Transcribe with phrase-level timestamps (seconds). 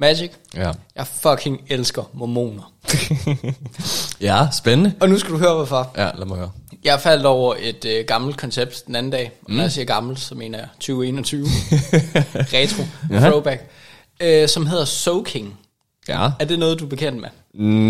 [0.00, 0.72] Magic, Ja.
[0.96, 2.72] jeg fucking elsker mormoner.
[4.20, 4.94] Ja, spændende.
[5.00, 5.92] Og nu skal du høre, hvorfor.
[5.96, 6.50] Ja, lad mig høre.
[6.84, 9.32] Jeg faldt over et øh, gammelt koncept den anden dag.
[9.44, 11.46] Og når jeg siger gammelt, så mener jeg 2021.
[12.34, 12.82] Retro.
[13.10, 13.28] Jaha.
[13.28, 13.70] Throwback.
[14.20, 15.58] Øh, som hedder Soaking.
[16.08, 16.30] Ja.
[16.40, 17.28] Er det noget, du er bekendt med?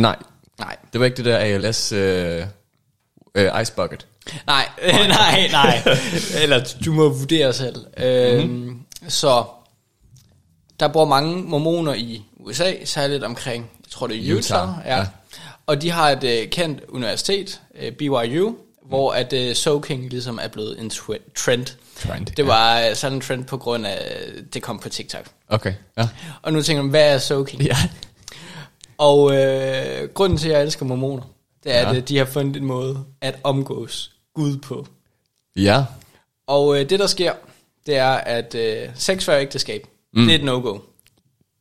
[0.00, 0.16] Nej,
[0.58, 0.76] Nej.
[0.92, 2.44] det var ikke det der ALS øh,
[3.34, 4.06] øh, Ice Bucket.
[4.46, 4.68] Nej,
[5.08, 5.82] nej, nej.
[6.42, 7.76] Eller du må vurdere selv.
[7.96, 9.44] Øhm, så
[10.80, 14.68] der bor mange mormoner i USA, særligt omkring, jeg tror det er Utah.
[14.68, 14.96] Utah, ja.
[14.98, 15.06] ja.
[15.66, 20.48] Og de har et øh, kendt universitet, øh, BYU, hvor at øh, soaking ligesom er
[20.48, 21.66] blevet en tw- trend.
[21.96, 22.44] Trend, Det ja.
[22.44, 23.98] var øh, sådan en trend på grund af,
[24.54, 25.24] det kom på TikTok.
[25.48, 26.08] Okay, ja.
[26.42, 27.62] Og nu tænker man, hvad er soaking?
[27.62, 27.76] Ja.
[28.98, 31.22] Og øh, grunden til, at jeg elsker mormoner,
[31.64, 31.96] det er, Ja.
[31.96, 34.86] at de har fundet en måde at omgås Gud på.
[35.56, 35.84] Ja.
[36.46, 37.32] Og øh, det, der sker,
[37.86, 40.24] det er, at øh, sex før ægteskab, mm.
[40.26, 40.78] det er et no-go.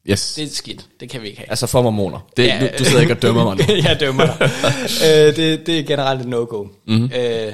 [0.09, 0.33] Yes.
[0.35, 0.85] Det er skidt.
[0.99, 1.49] Det kan vi ikke have.
[1.49, 2.19] Altså for mormoner.
[2.37, 2.59] Det, Ja.
[2.59, 3.73] du, du sidder ikke og dømmer mig nu.
[3.89, 4.49] jeg dømmer dig.
[5.07, 6.65] øh, det, det er generelt et no-go.
[6.87, 7.11] Mm-hmm.
[7.15, 7.53] Øh,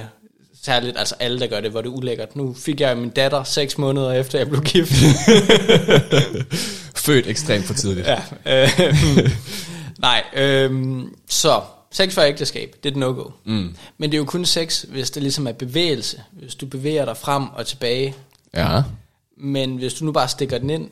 [0.64, 2.36] særligt altså alle, der gør det, hvor det er ulækkert.
[2.36, 4.94] Nu fik jeg min datter seks måneder efter, jeg blev gift.
[6.96, 8.08] Født ekstremt for tidligt.
[8.08, 8.70] ja, øh,
[10.00, 11.00] nej, øh,
[11.30, 13.30] så sex før ægteskab, det er et no-go.
[13.46, 13.76] Mm.
[13.98, 16.22] Men det er jo kun sex, hvis det ligesom er bevægelse.
[16.32, 18.16] Hvis du bevæger dig frem og tilbage.
[18.56, 18.82] Ja.
[19.38, 20.90] Men hvis du nu bare stikker den ind,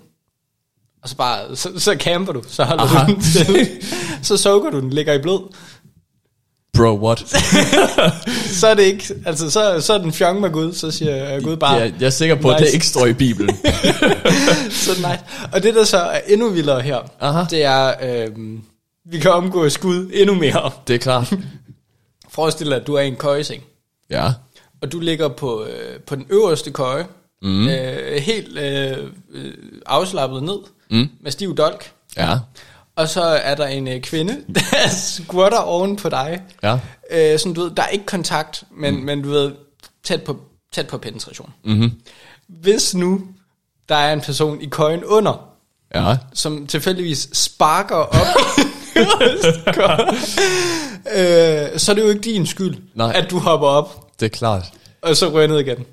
[1.04, 3.06] og så bare, så, så camper du, så holder Aha.
[3.08, 3.68] du den til,
[4.28, 5.40] så soaker du den, ligger i blød.
[6.78, 7.20] Bro, what?
[8.60, 11.56] Så er det ikke, altså så, så er den fjong med Gud, så siger Gud
[11.58, 12.66] bare, Jeg, jeg er sikker på, at Nice.
[12.68, 13.56] det ikke står i Bibelen.
[14.86, 15.20] så nice.
[15.54, 17.44] Og det der så er endnu vildere her, Aha.
[17.50, 18.64] det er, øhm,
[19.06, 20.72] vi kan omgås Gud endnu mere.
[20.88, 21.34] Det er klart.
[22.30, 23.64] Forestil dig, at du er i en køjeseng,
[24.10, 24.32] Ja.
[24.82, 27.06] og du ligger på, øh, på den øverste køje,
[27.44, 27.68] mm.
[27.68, 28.98] øh, helt øh,
[29.32, 29.54] øh,
[29.86, 30.58] afslappet ned,
[30.92, 31.10] mm.
[31.22, 31.92] med stiv dolk.
[32.18, 32.38] Ja.
[32.96, 36.42] Og så er der en øh, kvinde, der squatter oven på dig.
[36.64, 36.80] Ja.
[37.12, 39.02] Øh, sådan, du ved, der er ikke kontakt, men, mm.
[39.02, 39.52] men du ved,
[40.04, 40.40] tæt på,
[40.74, 41.54] tæt på penetration.
[41.66, 41.92] Mhm.
[42.48, 43.22] Hvis nu
[43.90, 45.50] der er en person i køjen under,
[45.96, 46.18] Ja.
[46.34, 48.28] som tilfældigvis sparker op,
[51.18, 53.12] øh, så er det jo ikke din skyld, Nej.
[53.16, 54.64] at du hopper op, Det er klart.
[55.02, 55.86] og så ryger ned igen.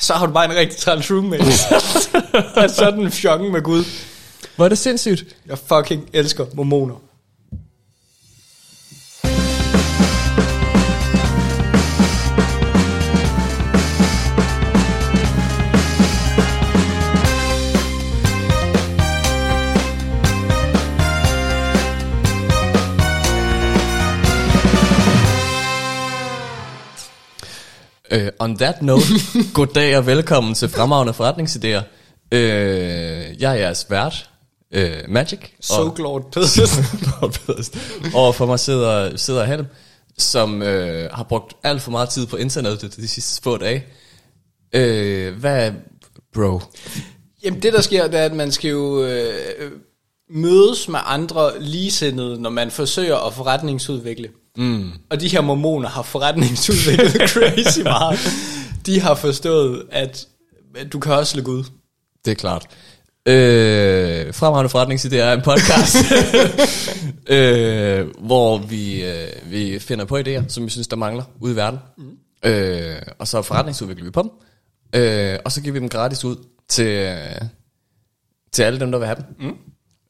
[0.00, 1.44] Så har du bare en rigtig træls roommate.
[2.64, 3.84] og sådan en fjong med Gud.
[4.58, 5.36] Er det sindssygt.
[5.46, 7.09] Jeg fucking elsker mormoner.
[28.14, 29.04] Uh, on that note,
[29.54, 31.82] goddag og velkommen til Fremragende Forretningsidéer.
[32.34, 34.30] Uh, jeg er jeres vært,
[34.76, 35.38] uh, Magic.
[35.60, 36.84] So Lord Pedersen.
[37.20, 37.80] Lord Pedersen.
[38.14, 39.66] Og for mig sidder, sidder Helm,
[40.18, 40.66] som uh,
[41.12, 43.84] har brugt alt for meget tid på internettet de sidste få dage.
[44.76, 45.72] Uh, hvad,
[46.34, 46.60] bro?
[47.44, 49.72] Jamen det der sker, det er, at man skal jo øh,
[50.30, 54.28] mødes med andre ligesindede, når man forsøger at forretningsudvikle.
[54.56, 54.90] Mm.
[55.10, 58.18] Og de her mormoner har forretningsudviklet crazy meget.
[58.86, 60.26] De har forstået, at
[60.92, 61.64] du kan også lade Gud.
[62.24, 62.66] Det er klart.
[63.26, 65.96] Øh, Fremragende Forretningsidéer er en podcast,
[67.36, 71.56] øh, hvor vi, øh, vi finder på idéer, som vi synes, der mangler ude i
[71.56, 71.80] verden.
[71.98, 72.10] Mm.
[72.44, 74.30] Øh, og så forretningsudvikler vi på dem.
[74.94, 76.36] Øh, og så giver vi dem gratis ud
[76.68, 77.40] til, øh,
[78.52, 79.48] til alle dem, der vil have dem.
[79.48, 79.56] Mm.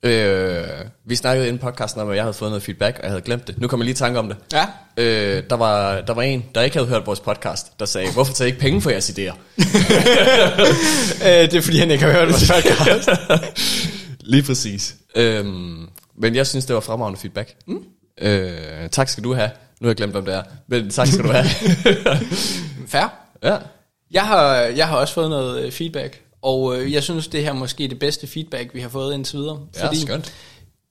[0.02, 0.64] Øh,
[1.06, 3.46] vi snakkede inden podcasten om, at jeg havde fået noget feedback, og jeg havde glemt
[3.46, 3.58] det.
[3.60, 4.36] Nu kommer jeg lige i tanke om det.
[4.52, 4.66] Ja.
[4.96, 8.32] Øh, der, var, der var en, der ikke havde hørt vores podcast, der sagde, hvorfor
[8.34, 9.34] tager I ikke penge for jeres idéer?
[11.24, 13.08] Øh, det er fordi, han ikke har hørt vores podcast.
[14.20, 14.94] Lige præcis.
[15.16, 17.54] Øhm, men jeg synes, det var fremragende feedback.
[17.66, 17.82] Mm.
[18.20, 19.50] Øh, tak skal du have.
[19.80, 20.42] Nu har jeg glemt, om det er.
[20.68, 21.44] Men tak skal du have.
[22.92, 23.12] Fair.
[23.42, 23.56] ja.
[24.10, 27.52] Jeg har, jeg har også fået noget øh, feedback, og øh, jeg synes, det her
[27.52, 29.60] måske er det bedste feedback, vi har fået indtil videre.
[29.76, 30.32] Ja, skønt.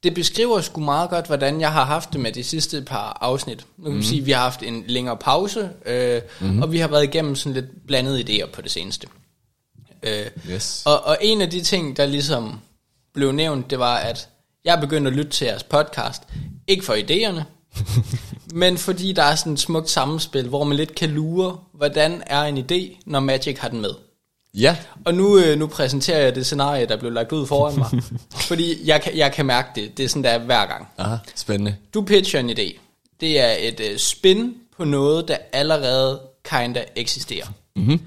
[0.03, 3.65] det beskriver sgu meget godt, hvordan jeg har haft det med de sidste par afsnit.
[3.77, 4.03] Nu kan mm.
[4.03, 6.61] sige, at vi har haft en længere pause, øh, mm-hmm.
[6.61, 9.07] og vi har været igennem sådan lidt blandede idéer på det seneste.
[10.03, 10.83] Øh, Yes.
[10.85, 12.59] og, og en af de ting, der ligesom
[13.13, 14.29] blev nævnt, det var, at
[14.65, 16.23] jeg er begyndt at lytte til jeres podcast.
[16.67, 17.43] Ikke for idéerne,
[18.61, 22.41] men fordi der er sådan et smukt sammenspil, hvor man lidt kan lure, hvordan er
[22.41, 23.91] en idé, når Magic har den med.
[24.53, 24.77] Ja.
[25.05, 28.03] Og nu, øh, nu præsenterer jeg det scenarie, der blev lagt ud foran mig.
[28.49, 29.97] fordi jeg jeg kan mærke det.
[29.97, 30.87] Det er sådan, der er hver gang.
[30.97, 31.75] Aha, spændende.
[31.93, 32.79] Du pitcher en idé.
[33.21, 37.47] Det er et øh, spin på noget, der allerede kinda eksisterer.
[37.75, 37.99] Mm-hmm.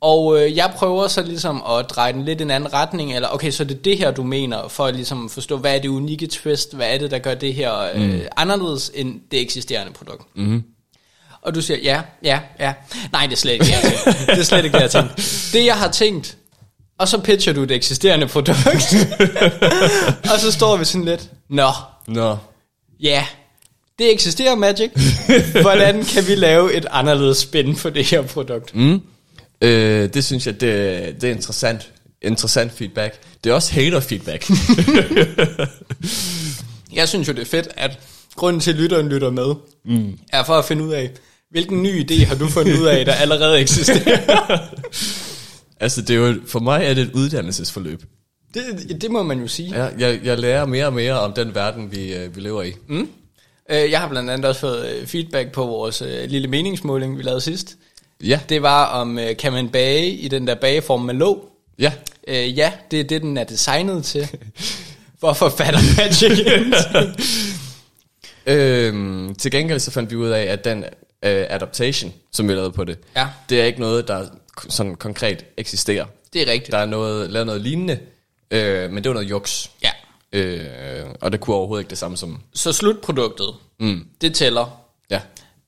[0.00, 3.28] Og øh, jeg prøver så ligesom at dreje den lidt i en anden retning, eller
[3.28, 5.88] okay, så det er det her, du mener, for at ligesom forstå, hvad er det
[5.88, 8.20] unikke twist, hvad er det, der gør det her øh, mm.
[8.36, 10.36] anderledes end det eksisterende produkt.
[10.36, 10.64] Mm.
[11.42, 12.72] Og du siger, ja, ja, ja.
[13.12, 14.26] Nej, det er slet ikke det, jeg tænkt.
[14.26, 15.50] Det er slet ikke det, jeg tænkt.
[15.52, 16.36] Det, jeg har tænkt,
[16.98, 18.60] og så pitcher du det eksisterende produkt.
[20.32, 21.70] og så står vi sådan lidt, nå,
[22.06, 22.36] Nå.
[23.00, 23.26] ja,
[23.98, 24.90] det eksisterer Magic.
[25.60, 28.76] Hvordan kan vi lave et anderledes spin på det her produkt?
[28.76, 29.00] Mm.
[29.60, 30.70] Øh, det synes jeg, det,
[31.20, 31.90] det er interessant.
[32.22, 33.20] Interessant feedback.
[33.44, 34.50] Det er også hater feedback.
[36.92, 37.98] Jeg synes jo, det er fedt, at
[38.36, 39.54] grunden til, at lytteren lytter med,
[39.84, 40.18] mm.
[40.32, 41.10] er for at finde ud af,
[41.50, 44.58] hvilken ny idé har du fundet ud af, der allerede eksisterer?
[45.80, 48.02] altså, det er jo, for mig er det et uddannelsesforløb.
[48.54, 49.84] det, det må man jo sige.
[49.84, 52.72] Ja, jeg, jeg lærer mere og mere om den verden, vi, øh, vi lever i.
[52.88, 53.08] Mm.
[53.70, 57.40] Øh, Jeg har blandt andet også fået øh, feedback på vores lille meningsmåling, vi lavede
[57.40, 57.76] sidst.
[58.24, 61.48] Ja, Det var om, kan man bage i den der bageform med låg?
[61.78, 61.92] ja.
[62.28, 64.28] Øh, ja, det er det, den er designet til.
[65.20, 66.46] Hvorfor fatter Magic?
[68.46, 70.84] Øhm, til gengæld så fandt vi ud af, at den
[71.24, 73.28] øh, adaptation, som vi lavede på det, Ja.
[73.48, 74.26] det er ikke noget, der
[74.68, 76.04] sådan konkret eksisterer.
[76.32, 76.72] Det er rigtigt.
[76.72, 77.98] Der er noget, lavet noget lignende,
[78.50, 79.70] øh, men det var noget juks.
[79.82, 79.90] Ja.
[80.32, 82.42] Øh, og det kunne overhovedet ikke det samme som...
[82.54, 83.46] Så slutproduktet,
[83.80, 84.06] mm.
[84.20, 84.80] det tæller.
[85.10, 85.20] Ja.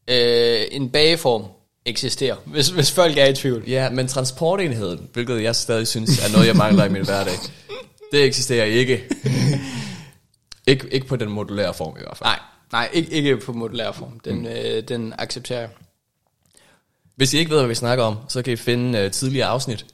[0.08, 1.44] Øh, en bageform
[1.86, 3.64] eksisterer, hvis, hvis folk er i tvivl.
[3.66, 7.34] Ja, men transportenheden, hvilket jeg stadig synes er noget, jeg mangler i min hverdag,
[8.12, 9.04] det eksisterer ikke.
[10.66, 10.86] ikke.
[10.90, 12.26] Ikke på den modulære form i hvert fald.
[12.26, 12.38] Nej,
[12.72, 14.20] nej ikke, ikke på modulær form.
[14.20, 14.46] Den, mm.
[14.46, 15.70] øh, den accepterer jeg.
[17.16, 19.86] Hvis I ikke ved, hvad vi snakker om, så kan I finde øh, tidligere afsnit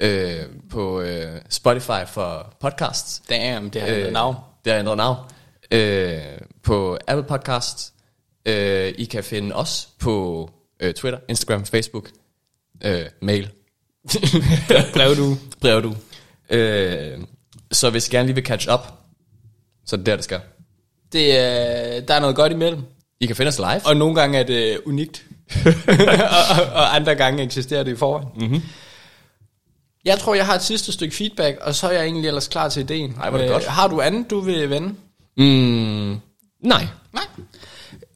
[0.00, 0.40] øh,
[0.70, 3.22] på øh, Spotify for podcasts.
[3.28, 4.36] Damn, det har øh, navn.
[4.64, 5.16] Det har ændret navn.
[5.70, 6.20] Øh,
[6.62, 7.92] på Apple Podcasts.
[8.46, 10.50] Øh, I kan finde os på
[10.80, 12.10] øh, Twitter, Instagram, Facebook,
[12.84, 13.50] øh, mail,
[14.94, 15.36] Brev du.
[15.60, 15.94] brev du.
[16.50, 17.18] Øh,
[17.72, 18.80] så hvis I gerne lige vil catch up,
[19.84, 20.40] så er det der, det skal.
[21.12, 22.82] Det, øh, der er noget godt imellem.
[23.20, 23.80] I kan finde os live.
[23.86, 25.22] Og nogle gange er det unikt.
[25.66, 25.72] og,
[26.60, 28.28] og, og andre gange eksisterer det i forvejen.
[28.36, 28.62] Mm-hmm.
[30.04, 32.68] Jeg tror, jeg har et sidste stykke feedback, og så er jeg egentlig ellers klar
[32.68, 33.16] til ideen.
[33.22, 33.66] Ej, hvor er det godt.
[33.66, 34.88] Har du andet, du vil vende?
[35.36, 36.20] Mm,
[36.62, 36.86] nej.
[37.12, 37.24] Nej.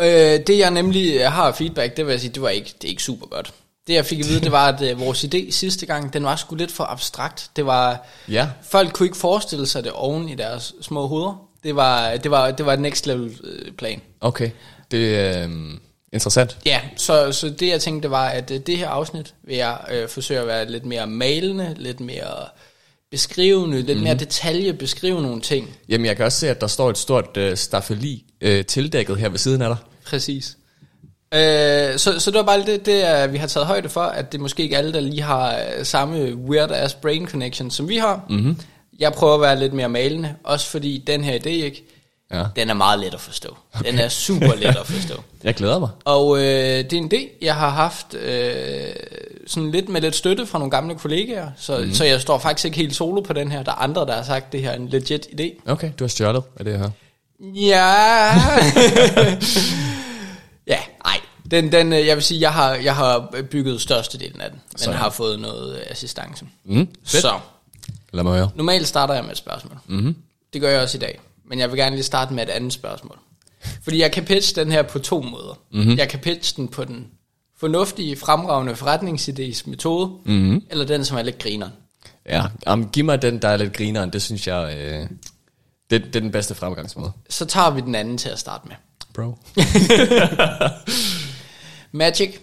[0.01, 2.85] Øh, det jeg nemlig har af feedback, det vil jeg sige, det var ikke, det
[2.85, 3.53] er ikke super godt.
[3.87, 6.37] Det jeg fik at vide, det var, at øh, vores idé sidste gang, den var
[6.37, 7.51] sgu lidt for abstrakt.
[7.57, 8.49] Det var, Ja.
[8.63, 11.49] folk kunne ikke forestille sig det oven i deres små hoveder.
[11.65, 14.01] Det var, det var, det var et next level øh, plan.
[14.21, 14.51] Okay.
[14.91, 15.51] Det er øh,
[16.13, 16.59] interessant.
[16.67, 20.09] Ja, så, så det jeg tænkte var, at øh, det her afsnit vil jeg øh,
[20.09, 22.49] forsøge at være lidt mere malende, lidt mere
[23.11, 25.77] beskrivende, lidt mere detalje beskrive nogle ting.
[25.89, 29.29] Jamen, jeg kan også se, at der står et stort øh, staffeli øh, tildækket her
[29.29, 29.77] ved siden af dig.
[30.07, 30.57] Præcis.
[31.35, 34.41] Øh, så, så det var bare det, det vi har taget højde for, at det
[34.41, 38.27] måske ikke alle, der lige har øh, samme weird ass brain connection, som vi har.
[38.31, 38.57] Mm-hmm.
[38.99, 41.85] Jeg prøver at være lidt mere malende, også fordi den her idé, ikke,
[42.33, 42.45] Ja.
[42.57, 43.57] den er meget let at forstå.
[43.75, 43.91] Okay.
[43.91, 45.15] Den er super let at forstå.
[45.45, 45.89] Jeg glæder mig.
[46.05, 48.95] Og øh, det er en idé, jeg har haft øh,
[49.47, 51.95] sådan lidt med lidt støtte fra nogle gamle kollegaer, så, mm.
[51.95, 53.63] så jeg står faktisk ikke helt solo på den her.
[53.63, 55.71] Der er andre, der har sagt, det her er en legit idé.
[55.71, 56.91] Okay, du har stjålet af det her.
[57.41, 58.27] Ja.
[60.67, 61.21] ja, nej.
[61.51, 64.79] Den, den, øh, jeg vil sige, jeg har, jeg har bygget størstedelen af den, men
[64.79, 64.99] Sådan.
[64.99, 66.45] har fået noget assistance.
[66.65, 67.23] Mm, fedt.
[67.23, 67.33] Så,
[68.15, 68.51] Lad mig høre.
[68.55, 69.79] normalt starter jeg med et spørgsmål.
[69.87, 70.17] Mm-hmm.
[70.53, 71.21] Det gør jeg også i dag.
[71.45, 73.19] Men jeg vil gerne lige starte med et andet spørgsmål.
[73.83, 75.59] Fordi jeg kan pitche den her på to måder.
[75.73, 75.99] Mm-hmm.
[75.99, 77.07] Jeg kan pitche den på den
[77.57, 80.63] fornuftige, fremragende forretningsidés metode, mm-hmm.
[80.71, 81.69] eller den, som er lidt griner.
[82.29, 84.13] Ja, um, giv mig den, der er lidt grineren.
[84.13, 85.01] Det synes jeg, øh,
[85.91, 87.13] det, det er den bedste fremgangsmåde.
[87.31, 88.77] Så tager vi den anden til at starte med.
[89.15, 89.39] Bro.
[91.93, 92.37] Magic,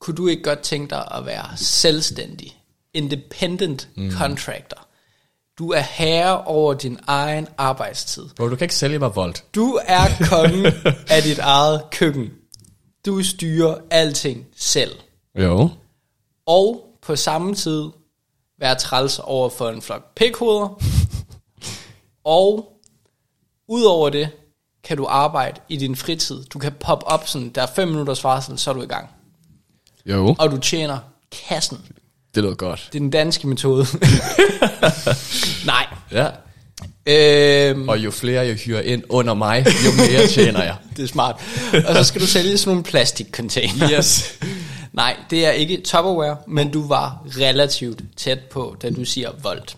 [0.00, 2.55] kunne du ikke godt tænke dig at være selvstændig,
[2.96, 4.10] independent mm.
[4.10, 4.86] contractor?
[5.58, 8.28] Du er herre over din egen arbejdstid.
[8.36, 9.44] Bro, du kan ikke sælge mig voldt.
[9.54, 10.66] Du er kongen
[11.08, 12.30] af dit eget køkken.
[13.06, 14.92] Du styrer alting selv.
[15.38, 15.70] Jo.
[16.46, 17.90] Og på samme tid
[18.58, 20.80] være træls over for en flok pikhoveder.
[22.24, 22.72] og
[23.68, 24.28] udover det,
[24.84, 26.44] kan du arbejde i din fritid.
[26.44, 29.08] Du kan poppe op sådan, der er 5 minutters varsel, så er du i gang.
[30.06, 30.36] Jo.
[30.38, 30.98] Og du tjener
[31.32, 31.84] kassen.
[32.36, 32.88] Det lyder godt.
[32.92, 33.86] Det er den danske metode.
[35.66, 35.86] Nej.
[36.12, 36.28] Ja.
[37.06, 40.76] Øhm, Og jo flere jeg hyrer ind under mig, jo mere tjener jeg.
[40.96, 41.36] det er smart.
[41.88, 43.90] Og så skal du sælge sådan nogle plastikcontainer.
[43.98, 44.38] Yes.
[44.92, 49.76] Nej, det er ikke Tupperware, men du var relativt tæt på, da du siger Volt.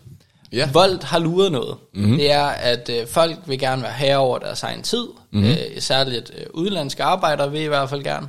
[0.53, 0.69] Ja.
[0.73, 1.77] Volt har luret noget.
[1.95, 2.17] Mm-hmm.
[2.17, 5.07] Det er, at øh, folk vil gerne være herre over deres egen tid.
[5.33, 5.50] Mm-hmm.
[5.50, 8.29] Øh, særligt øh, udlandske arbejdere vil i hvert fald gerne.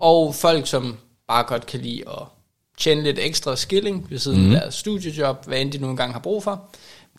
[0.00, 0.96] Og folk, som
[1.28, 2.22] bare godt kan lide at
[2.78, 4.54] tjene lidt ekstra skilling ved siden mm.
[4.54, 6.70] af deres studiejob, hvad end de nu engang har brug for.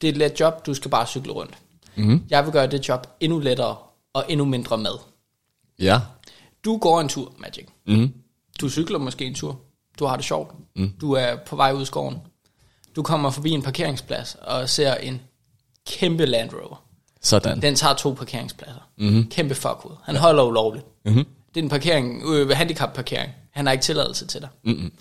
[0.01, 1.53] Det er et let job, du skal bare cykle rundt.
[1.95, 2.23] Mm.
[2.29, 3.75] Jeg vil gøre det job endnu lettere
[4.13, 4.97] og endnu mindre mad.
[5.79, 5.99] Ja.
[6.65, 7.65] Du går en tur, Magic.
[7.87, 8.13] Mm.
[8.61, 9.59] Du cykler måske en tur.
[9.99, 10.51] Du har det sjovt.
[10.75, 10.91] Mm.
[11.01, 12.17] Du er på vej ud i skoven.
[12.95, 15.21] Du kommer forbi en parkeringsplads og ser en
[15.87, 16.85] kæmpe Land Rover.
[17.21, 17.61] Sådan.
[17.61, 18.89] Den tager to parkeringspladser.
[18.97, 19.29] Mm-hmm.
[19.29, 19.95] Kæmpe fuckhoved.
[20.03, 20.85] Han holder ulovligt.
[21.05, 21.25] Mm-hmm.
[21.53, 23.31] Det er en parkering, øh, handicap-parkering.
[23.51, 24.49] Han har ikke tilladelse til dig.
[24.63, 24.91] Mm-hmm.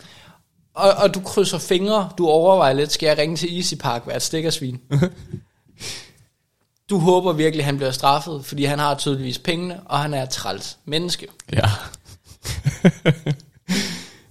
[0.75, 2.11] Og, og du krydser fingre.
[2.19, 4.81] Du overvejer lidt, skal jeg ringe til Easy Park, være et stikkersvin?
[6.91, 10.27] du håber virkelig, at han bliver straffet, fordi han har tydeligvis pengene, og han er
[10.27, 11.27] træls menneske.
[11.53, 11.65] Ja.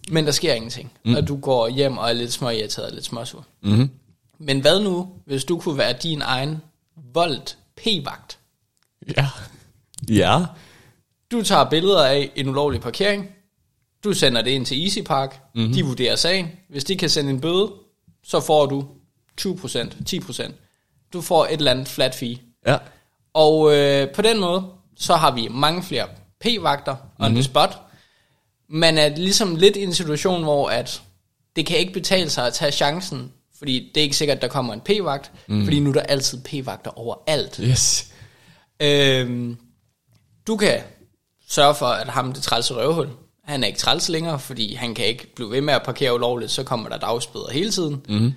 [0.10, 1.16] Men der sker ingenting, mm.
[1.16, 3.46] og du går hjem og er lidt små irriteret og lidt småsur.
[3.62, 3.90] Mm-hmm.
[4.40, 6.62] Men hvad nu, hvis du kunne være din egen
[7.14, 8.38] voldt p-vagt?
[9.18, 9.28] Ja.
[10.10, 10.46] Ja.
[11.32, 13.30] Du tager billeder af en ulovlig parkering,
[14.04, 15.74] du sender det ind til Easy Park, mm-hmm.
[15.74, 16.52] de vurderer sagen.
[16.70, 17.72] Hvis de kan sende en bøde,
[18.24, 18.88] så får du
[19.42, 19.48] 20%,
[20.10, 20.52] 10%.
[21.14, 22.38] Du får et eller andet flat fee.
[22.68, 22.78] Ja.
[23.34, 26.08] Og øh, på den måde, så har vi mange flere
[26.42, 27.36] p-vagter on mm-hmm.
[27.36, 27.78] the spot.
[28.70, 31.02] Man er ligesom lidt i en situation, hvor at
[31.56, 34.48] det kan ikke betale sig at tage chancen, fordi det er ikke sikkert, at der
[34.48, 35.64] kommer en p-vagt, mm.
[35.64, 37.60] fordi nu er der altid p-vagter overalt.
[37.64, 38.12] Yes.
[38.80, 39.58] Øhm,
[40.48, 40.80] du kan
[41.48, 43.10] sørge for, at ham det trælse røvhul,
[43.44, 46.52] han er ikke træls længere, fordi han kan ikke blive ved med at parkere ulovligt,
[46.52, 48.02] så kommer der dagsbøder hele tiden.
[48.10, 48.34] Mm.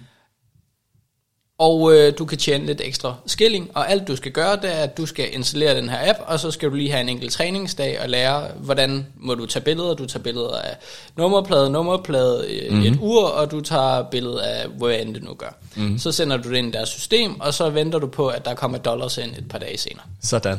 [1.59, 4.83] Og øh, du kan tjene lidt ekstra skilling, og alt du skal gøre, det er,
[4.83, 7.33] at du skal installere den her app, og så skal du lige have en enkelt
[7.33, 9.95] træningsdag og lære, hvordan må du tage billeder.
[9.95, 10.77] Du tager billeder af
[11.17, 12.83] nummerplade, nummerplade, mm.
[12.83, 15.59] et ur, og du tager billeder af, hvor end det nu gør.
[15.77, 15.99] Mm.
[15.99, 18.55] Så sender du det ind i deres system, og så venter du på, at der
[18.55, 20.05] kommer dollars ind et par dage senere.
[20.23, 20.59] Sådan.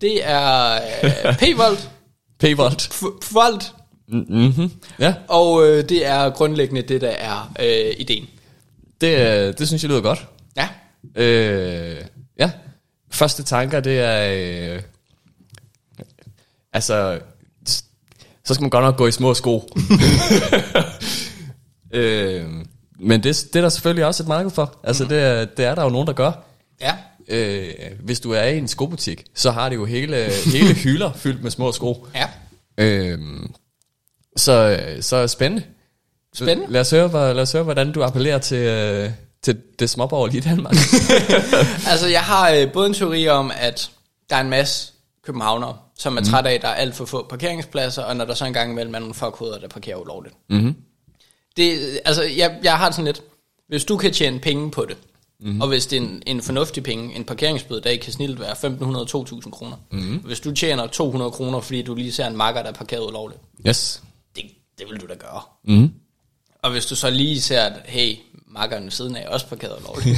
[0.00, 1.88] Det er øh, P-Volt.
[2.44, 3.02] P-Volt.
[3.32, 3.74] Volt.
[4.08, 4.70] Mm-hmm.
[4.98, 5.14] Ja.
[5.28, 8.26] Og øh, det er grundlæggende det, der er øh, ideen.
[9.00, 10.26] Det, det synes jeg lyder godt.
[10.56, 10.68] Ja.
[11.14, 12.04] Øh,
[12.38, 12.50] ja.
[13.10, 14.74] Første tanker, det er...
[14.74, 14.82] Øh,
[16.72, 17.20] altså...
[18.44, 19.58] Så skal man godt nok gå i små sko.
[21.90, 22.44] øh,
[23.00, 24.78] men det, det er der selvfølgelig også et marked for.
[24.84, 25.08] Altså, mm.
[25.08, 26.32] det, er, det er der jo nogen, der gør.
[26.80, 26.96] Ja.
[27.28, 31.42] Øh, hvis du er i en skobutik, så har det jo hele, hele hylder fyldt
[31.42, 32.06] med små sko.
[32.14, 32.28] Ja.
[32.78, 33.18] Øh,
[34.36, 35.64] så, så spændende.
[36.34, 36.72] Spændende.
[36.72, 39.10] Lad os høre, lad os høre hvordan du appellerer til, øh,
[39.42, 40.74] til det småborgerlige Danmark.
[41.90, 43.90] altså, jeg har øh, både en teori om, at
[44.30, 44.92] der er en masse
[45.24, 46.26] københavnere, som er mm.
[46.26, 48.94] trætte af, at der er alt for få parkeringspladser, og når der så engang imellem
[48.94, 50.34] er nogle fuckhoveder, der parkerer ulovligt.
[50.50, 50.74] Mm-hmm.
[51.56, 53.22] Det, altså, jeg, jeg har sådan lidt,
[53.68, 54.96] hvis du kan tjene penge på det,
[55.40, 55.60] mm-hmm.
[55.60, 59.50] og hvis det er en, en fornuftig penge, en parkeringsbøde, der kan snilt være 1.500-2.000
[59.50, 59.76] kroner.
[59.90, 60.16] Mm-hmm.
[60.16, 63.40] Hvis du tjener 200 kroner, fordi du lige ser en makker, der er parkeret ulovligt,
[63.68, 64.02] yes.
[64.36, 64.44] det,
[64.78, 65.40] det vil du da gøre.
[65.64, 65.92] Mm-hmm.
[66.62, 68.16] Og hvis du så lige ser, at hey,
[68.46, 70.16] makkeren ved siden af er også parkeret lovligt.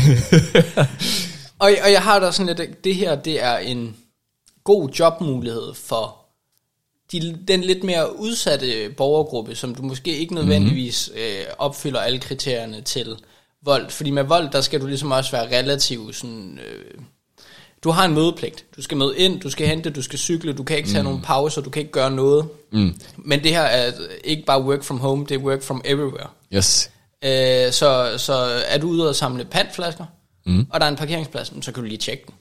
[1.63, 3.97] og, og jeg har da sådan lidt, det her, det er en
[4.65, 6.17] god jobmulighed for
[7.13, 11.25] de, den lidt mere udsatte borgergruppe, som du måske ikke nødvendigvis mm-hmm.
[11.25, 13.17] øh, opfylder alle kriterierne til
[13.65, 13.91] vold.
[13.91, 16.59] Fordi med vold, der skal du ligesom også være relativt sådan...
[16.59, 17.03] Øh,
[17.85, 18.65] du har en mødepligt.
[18.77, 21.05] Du skal møde ind, du skal hente, du skal cykle, du kan ikke tage mm.
[21.05, 22.49] nogen pauser, du kan ikke gøre noget.
[22.73, 22.95] Mm.
[23.17, 23.93] Men det her er
[24.25, 26.29] ikke bare work from home, det er work from everywhere.
[26.55, 26.91] Yes.
[27.25, 28.33] Øh, så, så
[28.69, 30.05] er du ude og samle pantflasker,
[30.47, 30.67] mm.
[30.71, 32.35] og der er en parkeringsplads, så kan du lige tjekke den.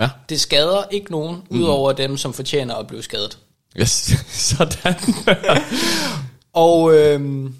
[0.00, 0.08] Ja.
[0.28, 1.60] Det skader ikke nogen, mm.
[1.60, 3.38] udover dem, som fortjener at blive skadet.
[3.80, 4.12] Yes,
[4.48, 4.94] sådan.
[6.52, 7.50] og øh,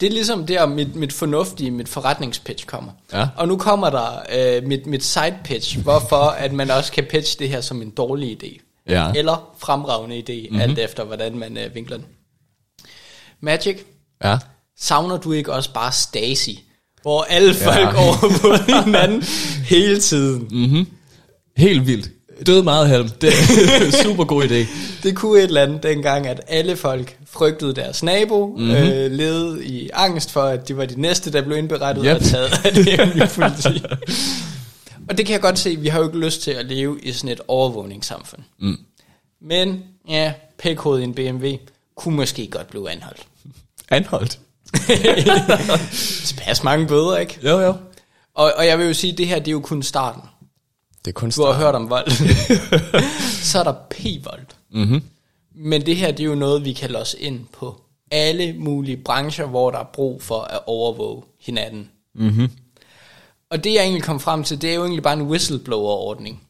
[0.00, 2.92] det er ligesom der, mit, mit fornuftige, mit forretningspitch kommer.
[3.12, 3.28] Ja.
[3.36, 7.38] Og nu kommer der øh, mit, mit side pitch, hvorfor at man også kan pitche
[7.38, 8.60] det her som en dårlig idé.
[8.88, 9.12] Ja.
[9.16, 10.60] Eller fremragende idé, mm-hmm.
[10.60, 12.06] alt efter hvordan man øh, vinkler den.
[13.40, 13.78] Magic,
[14.24, 14.38] Ja.
[14.78, 16.50] savner du ikke også bare Stacy?
[17.02, 18.08] Hvor alle folk ja.
[18.08, 19.22] overvåger hinanden
[19.64, 20.48] hele tiden.
[20.50, 20.86] Mm-hmm.
[21.56, 22.10] Helt vildt.
[22.46, 23.08] Døde meget halm.
[23.08, 24.66] Det er super god idé.
[25.02, 28.70] Det kunne et eller andet dengang, at alle folk frygtede deres nabo, mm-hmm.
[28.70, 32.16] øh, levede i angst for, at de var de næste, der blev indberettet Yep.
[32.16, 33.82] og taget af det politi.
[35.08, 37.12] og det kan jeg godt se, vi har jo ikke lyst til at leve i
[37.12, 38.42] sådan et overvågningssamfund.
[38.60, 38.76] Mm.
[39.42, 41.48] Men ja, p-kode i en BMW
[41.96, 43.22] kunne måske godt blive anholdt.
[43.90, 44.38] Anholdt.
[46.26, 47.38] Tilpas mange bøder, ikke?
[47.44, 47.74] Jo, jo.
[48.34, 50.22] Og, og jeg vil jo sige, at det her det er jo kun starten.
[51.04, 52.10] Det er kun Du har hørt om vold.
[53.50, 54.46] så er der p-vold.
[54.72, 55.02] Mm-hmm.
[55.54, 57.80] Men det her, det er jo noget, vi kan låse ind på
[58.10, 61.90] alle mulige brancher, hvor der er brug for at overvåge hinanden.
[62.14, 62.50] Mm-hmm.
[63.50, 66.42] Og det jeg egentlig kom frem til, det er jo egentlig bare en whistleblower-ordning.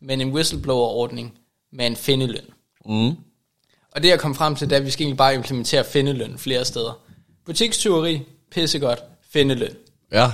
[0.00, 1.38] Men en whistleblower-ordning
[1.72, 2.44] med en findeløn.
[2.86, 3.16] Mm.
[3.92, 6.38] Og det jeg kom frem til, det er, at vi skal egentlig bare implementere findeløn
[6.38, 7.00] flere steder.
[7.46, 9.74] Butikstyveri, pissegodt, findeløn.
[10.12, 10.32] Ja.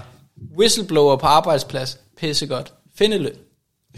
[0.59, 3.37] Whistleblower på arbejdsplads, pissegodt, findeløn.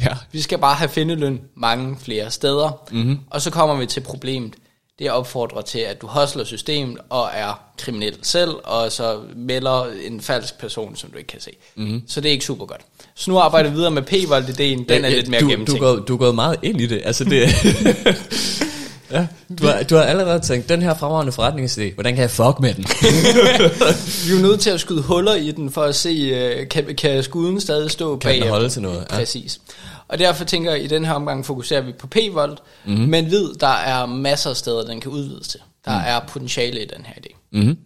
[0.00, 0.08] Ja.
[0.32, 2.80] Vi skal bare have findeløn mange flere steder.
[2.92, 3.18] Mm-hmm.
[3.30, 4.54] Og så kommer vi til problemet.
[4.98, 10.20] Det opfordrer til, at du hostler systemet og er kriminel selv, og så melder en
[10.20, 11.50] falsk person, som du ikke kan se.
[11.76, 12.02] Mm-hmm.
[12.08, 12.80] Så det er ikke super godt.
[13.14, 14.78] Så nu arbejder vi videre med p-vold-ideen.
[14.88, 15.80] Den er Ja, lidt mere du, du, er gennemtænkt.
[15.80, 17.02] gået, du er gået meget ind i det.
[17.04, 17.48] Altså det
[19.10, 19.26] ja,
[19.58, 22.74] du, har, du har allerede tænkt, den her fremragende forretningsidé, hvordan kan jeg fuck med
[22.74, 22.84] den?
[24.26, 26.96] Vi er jo nødt til at skyde huller i den, for at se, øh, kan,
[26.96, 28.50] kan skuden stadig stå Kan den bag.
[28.50, 28.98] holde til noget?
[29.10, 29.16] Ja.
[29.16, 29.60] Præcis.
[30.08, 32.94] Og derfor tænker jeg, at i den her omgang fokuserer vi på p-vold, Mhm.
[32.94, 33.10] mm-hmm.
[33.10, 35.60] men ved, der er masser af steder, den kan udvides til.
[35.84, 36.04] Der mm.
[36.06, 37.36] er potentiale i den her idé.
[37.52, 37.78] Mm-hmm.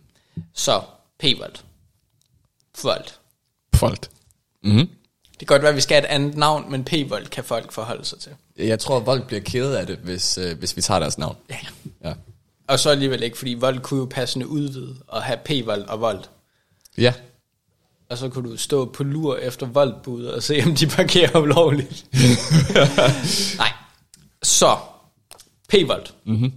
[0.55, 0.81] Så,
[1.19, 1.55] p-vold.
[2.83, 3.05] Vold.
[3.75, 4.07] Folk.
[4.65, 4.89] Mm-hmm.
[5.41, 7.73] Det kan godt være, at vi skal have et andet navn, men p-vold kan folk
[7.73, 8.33] forholde sig til.
[8.59, 11.37] Jeg tror, at Volt bliver ked af det, hvis, øh, hvis vi tager deres navn.
[11.51, 11.59] Ja.
[12.05, 12.15] Ja.
[12.69, 16.25] Og så alligevel ikke, fordi vold kunne jo passende udvide og have p-vold og vold.
[16.99, 17.15] Ja.
[18.11, 22.07] Og så kunne du stå på lur efter voldbud og se, om de parkerer ulovligt.
[23.59, 23.73] Nej.
[24.43, 24.77] Så,
[25.69, 26.07] p-vold.
[26.25, 26.53] Mm-hmm.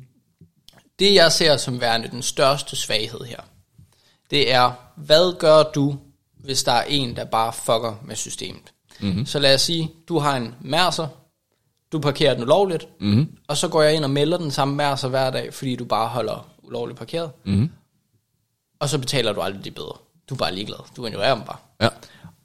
[0.99, 3.41] Det jeg ser som værende den største svaghed her,
[4.31, 5.97] det er, hvad gør du,
[6.43, 8.73] hvis der er en, der bare fucker med systemet?
[9.00, 9.25] Mm-hmm.
[9.25, 11.07] Så lad os sige, du har en mærser,
[11.91, 13.38] du parkerer den ulovligt, mm-hmm.
[13.47, 16.07] og så går jeg ind og melder den samme mærser hver dag, fordi du bare
[16.07, 17.31] holder ulovligt parkeret.
[17.45, 17.69] Mm-hmm.
[18.79, 20.01] Og så betaler du aldrig de bøder.
[20.29, 20.77] Du er bare ligeglad.
[20.95, 21.57] Du ignorerer dem bare.
[21.81, 21.89] Ja.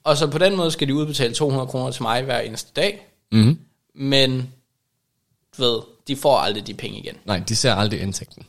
[0.03, 3.07] Og så på den måde skal de udbetale 200 kroner til mig hver eneste dag.
[3.31, 3.59] Mm-hmm.
[3.95, 4.53] Men,
[5.57, 7.15] du ved, de får aldrig de penge igen.
[7.25, 8.45] Nej, de ser aldrig indtægten.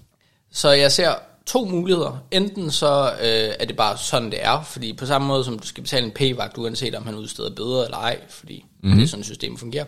[0.51, 1.15] Så jeg ser
[1.53, 2.19] to muligheder.
[2.31, 4.63] Enten så øh, er det bare sådan, det er.
[4.63, 7.85] Fordi på samme måde som du skal betale en p-vagt, uanset om han udsteder bøder
[7.85, 8.21] eller ej.
[8.29, 8.99] Fordi mm-hmm.
[8.99, 9.85] det er sådan, systemet fungerer.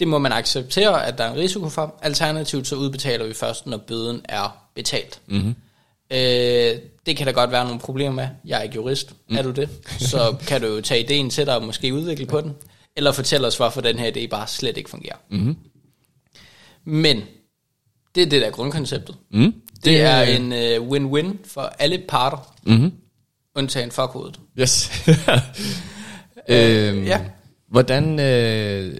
[0.00, 1.98] Det må man acceptere, at der er en risiko for.
[2.02, 5.20] Alternativt så udbetaler vi først, når bøden er betalt.
[5.26, 5.54] Mm-hmm.
[6.10, 8.28] Øh, det kan der godt være nogle problemer med.
[8.44, 9.14] Jeg er ikke jurist.
[9.28, 9.36] Mm.
[9.36, 9.68] Er du det?
[9.98, 12.54] Så kan du jo tage ideen til dig og måske udvikle på den.
[12.96, 15.16] Eller fortælle os, hvorfor den her idé bare slet ikke fungerer.
[15.30, 15.56] Mm-hmm.
[16.84, 17.22] Men
[18.14, 19.16] det er det der er grundkonceptet.
[19.30, 19.54] Mm.
[19.84, 22.54] Det, er en uh, win-win for alle parter.
[22.62, 22.92] Mm-hmm.
[23.54, 24.40] Undtagen fuckhovedet.
[24.58, 24.90] Yes.
[26.48, 27.20] øhm, ja.
[27.70, 28.96] Hvordan, øh,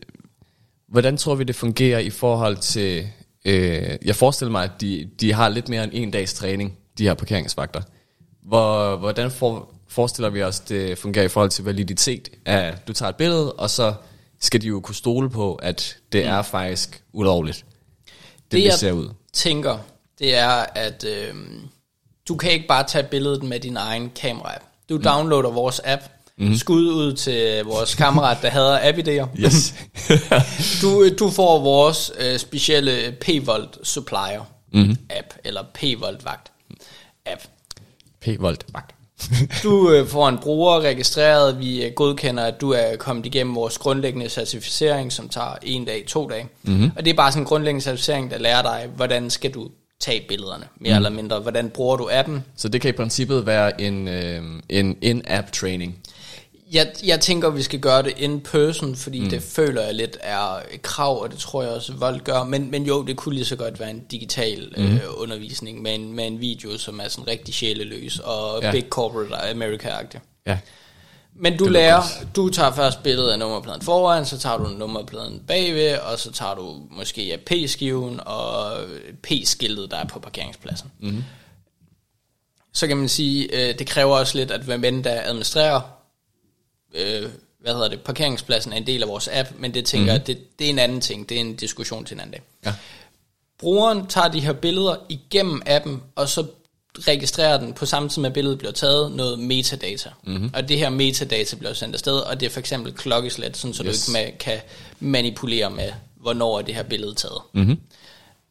[0.88, 3.09] hvordan tror vi, det fungerer i forhold til...
[3.45, 7.05] Øh, jeg forestiller mig, at de, de har lidt mere end en dags træning, de
[7.05, 7.81] her parkeringsvagter.
[8.43, 12.29] Hvor, hvordan for, forestiller vi os, det fungerer i forhold til validitet?
[12.45, 13.95] At du tager et billede, og så
[14.41, 16.31] skal de jo kunne stole på, at det mm.
[16.31, 17.64] er faktisk ulovligt.
[18.35, 19.09] Det, det vi ser ud.
[19.33, 19.79] tænker,
[20.18, 21.35] det er, at øh,
[22.28, 24.54] du kan ikke bare tage billedet med din egen kamera
[24.88, 25.02] Du mm.
[25.02, 26.02] downloader vores app,
[26.38, 26.54] mm.
[26.54, 29.40] skud ud til vores kammerat, der hader app-idéer.
[29.44, 29.74] Yes.
[30.83, 34.96] du, du får vores øh, specielle P-Volt supplier mm.
[35.11, 36.52] app, eller P-Volt vagt
[37.26, 37.42] app.
[38.20, 38.94] P-Volt vagt.
[39.62, 43.78] Du øh, får en bruger registreret, vi øh, godkender, at du er kommet igennem vores
[43.78, 46.48] grundlæggende certificering, som tager en dag, to dage.
[46.62, 46.90] Mm-hmm.
[46.96, 49.68] Og det er bare sådan en grundlæggende certificering, der lærer dig, hvordan skal du
[50.00, 50.96] tage billederne, mere mm.
[50.96, 51.38] eller mindre.
[51.40, 52.44] Hvordan bruger du appen?
[52.56, 55.98] Så det kan i princippet være en, øh, en in-app training.
[56.72, 59.30] Jeg, jeg tænker, vi skal gøre det in person, fordi mm.
[59.30, 62.44] det føler jeg lidt er et krav, og det tror jeg også, Vold gør.
[62.44, 64.84] Men, men jo, det kunne lige så godt være en digital mm.
[64.84, 68.72] øh, undervisning med en, med en video, som er sådan rigtig sjæleløs og Ja.
[68.72, 70.20] big corporate America-agtig.
[70.46, 70.58] Ja.
[71.40, 72.03] Men du Det lærer,
[72.37, 76.55] du tager først billedet af nummerpladen foran, så tager du nummerpladen bagved, og så tager
[76.55, 78.77] du måske af P-skiven og
[79.22, 80.90] P-skiltet, der er på parkeringspladsen.
[81.01, 81.24] Mm-hmm.
[82.72, 85.81] Så kan man sige, øh, det kræver også lidt, at hvem end der administrerer,
[86.94, 90.27] øh, hvad hedder det, parkeringspladsen er en del af vores app, men det tænker jeg,
[90.27, 92.42] det, det er en anden ting, det er en diskussion til en anden dag.
[92.66, 92.74] Ja.
[93.59, 96.46] Brugeren tager de her billeder igennem appen, og så
[97.08, 100.11] registrerer den på samme tid med billedet bliver taget noget metadata.
[100.26, 100.50] Mm-hmm.
[100.54, 103.84] Og det her metadata bliver sendt afsted, og det er for eksempel klokkeslæt, sådan, så
[103.87, 104.06] Yes.
[104.06, 104.58] du ikke ma- kan
[105.00, 107.40] manipulere med, hvornår er det her billede taget.
[107.52, 107.78] Mm-hmm.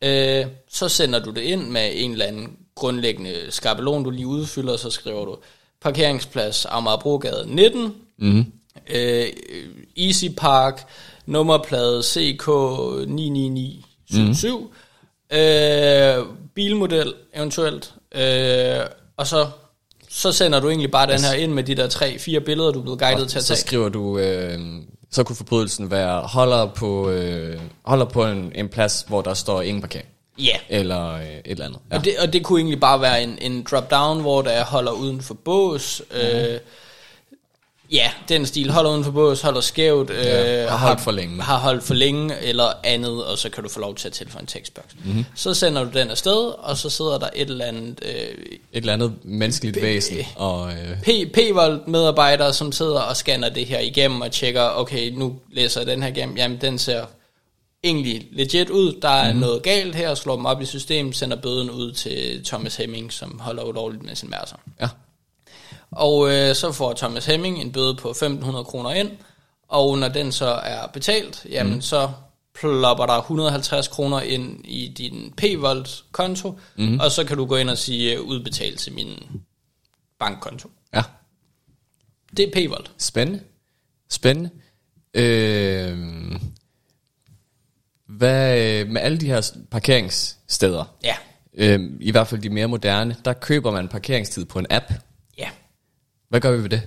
[0.02, 4.74] Øh, så sender du det ind med en eller anden grundlæggende skabelon, du lige udfylder,
[4.74, 5.38] og så skriver du
[5.82, 8.46] parkeringsplads Amagerbrogade 19, Mm-hmm.
[8.90, 9.28] øh,
[9.98, 10.84] Easy Park,
[11.26, 12.48] nummerplade CK
[13.08, 14.54] 99977,
[15.32, 15.38] mm.
[15.38, 18.86] øh, bilmodel eventuelt, øh,
[19.18, 19.48] og så,
[20.10, 22.80] så sender du egentlig bare den her ind med de der tre, fire billeder, du
[22.80, 23.58] er blevet guidet til at Så tage.
[23.60, 24.60] skriver du, øh,
[25.12, 29.62] så kunne forbrydelsen være, holder på, øh, holder på en, en plads, hvor der står
[29.62, 30.08] ingen parkering.
[30.40, 31.80] Ja, Eller øh, et eller andet.
[31.92, 31.98] Ja.
[31.98, 35.22] og, det, og det kunne egentlig bare være en, en drop-down, hvor der holder uden
[35.22, 36.60] for bås, øh,
[37.92, 38.72] Ja, den stil.
[38.72, 40.10] Holder uden for bås, holder skævt.
[40.10, 41.42] Ja, øh, har holdt for længe.
[41.42, 44.42] Har holdt for længe eller andet, og så kan du få lov til at tilføje
[44.42, 44.96] en tekstboks.
[44.96, 45.08] Mhm.
[45.08, 45.26] Mm-hmm.
[45.36, 48.28] Så sender du den afsted, og så sidder der et eller andet øh, Et
[48.74, 50.18] eller andet menneskeligt væsen.
[50.36, 55.10] Og, øh, P- P-Volt medarbejdere, som sidder og scanner det her igennem og tjekker, okay,
[55.10, 57.06] nu læser jeg den her igennem, jamen den ser
[57.84, 59.40] egentlig legit ud, der er mm-hmm.
[59.40, 63.40] noget galt her, slår dem op i systemet, sender bøden ud til Thomas Hemming, som
[63.40, 64.56] holder ulovligt med sin mærser.
[64.82, 64.88] ja.
[65.98, 69.12] Og øh, så får Thomas Hemming en bøde på 1.500 kroner ind,
[69.68, 71.82] og når den så er betalt, jamen mm.
[71.82, 72.12] så
[72.56, 77.00] plopper der 150 kroner ind i din P-Volt konto, mm.
[77.00, 79.42] og så kan du gå ind og sige øh, udbetal til min
[80.20, 80.70] bankkonto.
[80.94, 81.02] Ja.
[82.38, 82.92] Det er P-Volt.
[82.98, 83.44] Spændende.
[84.10, 84.50] Spændende.
[85.14, 85.98] Øh,
[88.08, 91.16] hvad med alle de her parkeringssteder, Ja.
[91.54, 94.92] øh, i hvert fald de mere moderne, der køber man parkeringstid på en app.
[96.30, 96.82] Hvad gør vi ved det?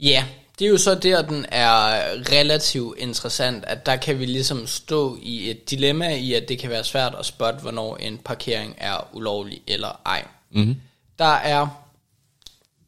[0.00, 0.24] Ja,
[0.58, 5.18] det er jo så der, den er relativt interessant, at der kan vi ligesom stå
[5.22, 9.08] i et dilemma i, at det kan være svært at spotte, hvornår en parkering er
[9.12, 10.26] ulovlig eller ej.
[10.50, 10.76] Mm-hmm.
[11.18, 11.68] Der er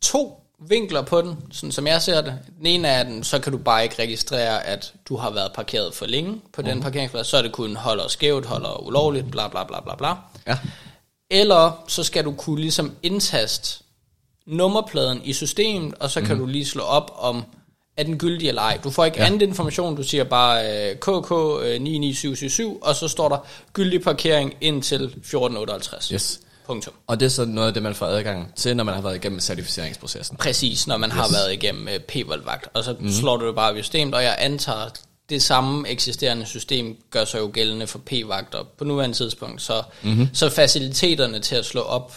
[0.01, 2.39] to vinkler på den, sådan som jeg ser det.
[2.59, 5.95] Den ene er den, så kan du bare ikke registrere, at du har været parkeret
[5.95, 9.65] for længe på den parkeringsplads, så er det kun holder skævt, holder ulovligt, bla bla
[9.65, 10.15] bla bla bla.
[10.47, 10.59] Ja.
[11.31, 13.82] Eller så skal du kunne ligesom indtaste
[14.47, 16.41] nummerpladen i systemet, og så kan mm.
[16.41, 17.45] du lige slå op om,
[17.97, 18.79] er den gyldig eller ej.
[18.85, 19.27] Du får ikke ja.
[19.27, 21.33] anden information, du siger bare øh, KK
[21.65, 23.39] øh, 99777, og så står der
[23.73, 26.09] gyldig parkering indtil 1458.
[26.09, 26.41] Yes.
[26.67, 26.95] Punktum.
[27.07, 29.17] Og det er så noget af det, man får adgang til, når man har været
[29.17, 30.37] igennem certificeringsprocessen.
[30.37, 31.17] Præcis, når man yes.
[31.17, 33.11] har været igennem øh, p-voldvagt, og så mm.
[33.11, 34.89] slår du det bare i systemet, og jeg antager,
[35.29, 40.29] det samme eksisterende system gør sig jo gældende for p-vagter på nuværende tidspunkt, så, mm-hmm.
[40.33, 42.17] så faciliteterne til at slå op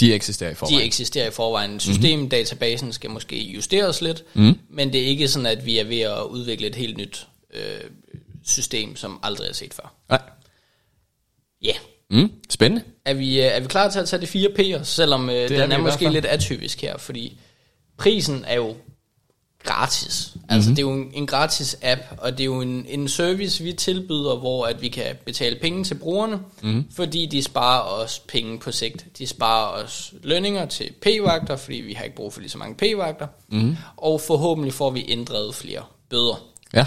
[0.00, 0.80] De eksisterer i forvejen.
[0.80, 1.80] De eksisterer i forvejen.
[1.80, 4.58] Systemdatabasen skal måske justeres lidt, mm.
[4.70, 7.90] men det er ikke sådan, at vi er ved at udvikle et helt nyt øh,
[8.44, 9.94] system, som aldrig er set før.
[10.08, 10.20] Nej.
[11.62, 11.68] Ja.
[11.68, 11.78] Yeah.
[12.22, 12.84] Mm, spændende.
[13.04, 15.48] Er vi, øh, er vi klar til at tage de fire P'er, selvom øh, er
[15.48, 17.38] den er hvert måske lidt atypisk her, fordi
[17.98, 18.76] prisen er jo
[19.64, 20.34] gratis.
[20.48, 20.76] Altså Mhm.
[20.76, 23.72] det er jo en, en gratis app, og det er jo en, en service, vi
[23.72, 26.72] tilbyder, hvor at vi kan betale penge til brugerne, Mhm.
[26.72, 26.84] mm.
[26.94, 29.06] fordi de sparer os penge på sigt.
[29.18, 32.74] De sparer os lønninger til p-vagter, fordi vi har ikke brug for lige så mange
[32.74, 33.60] p-vagter, Mhm.
[33.62, 33.76] mm.
[33.96, 36.44] og forhåbentlig får vi inddrevet flere bøder.
[36.74, 36.86] Ja.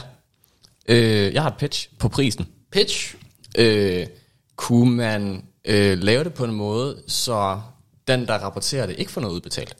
[0.87, 2.47] Øh, jeg har et pitch på prisen.
[2.71, 3.15] Pitch,
[3.57, 4.07] Øh,
[4.55, 7.59] kunne man øh, lave det på en måde, så
[8.07, 9.77] den, der rapporterer det, ikke får noget udbetalt?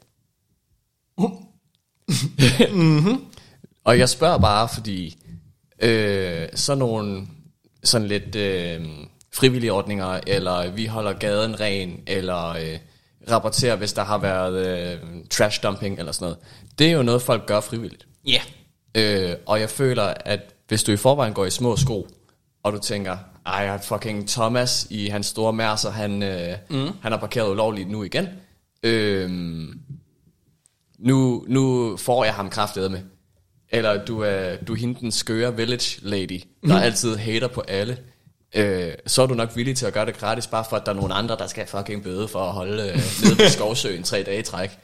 [2.72, 3.26] mm-hmm.
[3.84, 5.18] Og jeg spørger bare, fordi
[5.82, 7.28] øh, sådan nogle
[7.84, 8.86] sådan lidt øh,
[9.34, 12.80] frivillige ordninger, eller vi holder gaden ren, eller øh,
[13.32, 16.38] rapporterer, hvis der har været øh, trash dumping, eller sådan noget.
[16.80, 18.08] Det er jo noget, folk gør frivilligt.
[18.28, 18.42] ja,
[18.96, 22.08] Øh, og jeg føler, at hvis du i forvejen går i små sko,
[22.64, 26.90] og du tænker, ej, fucking Thomas i hans store mærser, han, øh, mm.
[27.02, 28.28] han har parkeret ulovligt nu igen.
[28.84, 29.30] Øh,
[31.00, 33.00] nu, nu får jeg ham kraftedet med.
[33.70, 36.84] Eller du er, du er hende den skøre village lady, der mm.
[36.84, 37.98] altid hater på alle.
[38.56, 40.92] Øh, så er du nok villig til at gøre det gratis, bare for at der
[40.92, 44.24] er nogle andre, der skal fucking bøde for at holde øh, nede på skovsøen tre
[44.24, 44.80] dage i træk.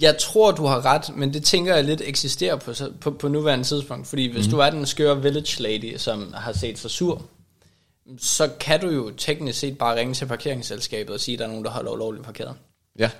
[0.00, 3.64] Jeg tror, du har ret, men det tænker jeg lidt eksisterer på, på, på nuværende
[3.64, 4.06] tidspunkt.
[4.06, 4.50] Fordi hvis mm.
[4.50, 7.22] du er den skøre village lady, som har set sig sur,
[8.18, 11.48] så kan du jo teknisk set bare ringe til parkeringsselskabet og sige, at der er
[11.48, 12.54] nogen, der holder ulovligt parkeret.
[12.98, 13.10] Ja.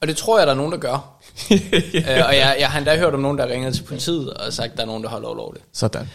[0.00, 0.92] Og det tror jeg, der er nogen, der gør.
[1.50, 4.70] øh, og jeg, jeg har endda hørt om nogen, der ringer til politiet og sagt,
[4.70, 5.64] at der er nogen, der holder ulovligt.
[5.72, 6.08] Sådan.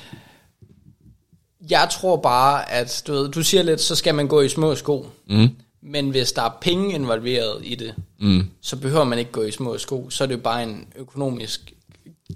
[1.69, 4.75] Jeg tror bare, at du, ved, du siger lidt, så skal man gå i små
[4.75, 5.09] sko.
[5.27, 5.49] Mm.
[5.81, 8.49] Men hvis der er penge involveret i det, mm.
[8.61, 10.09] så behøver man ikke gå i små sko.
[10.09, 11.73] Så er det jo bare en økonomisk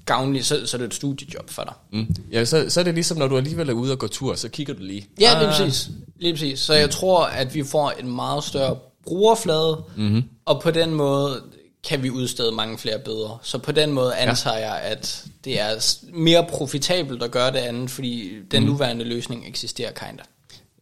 [0.05, 1.73] gavnlig, så, så er det et studiejob for dig.
[1.91, 2.15] Mm.
[2.31, 4.49] Ja, så, så er det ligesom, når du alligevel er ude og gå tur, så
[4.49, 5.07] kigger du lige.
[5.19, 5.89] Ja, lige præcis.
[6.19, 6.59] Lige præcis.
[6.59, 10.23] Så jeg tror, at vi får en meget større brugerflade, mm-hmm.
[10.45, 11.41] og på den måde
[11.83, 13.39] kan vi udstede mange flere bøder.
[13.43, 17.89] Så på den måde antager jeg, at det er mere profitabelt at gøre det andet,
[17.89, 18.69] fordi den mm.
[18.69, 20.23] nuværende løsning eksisterer kinda.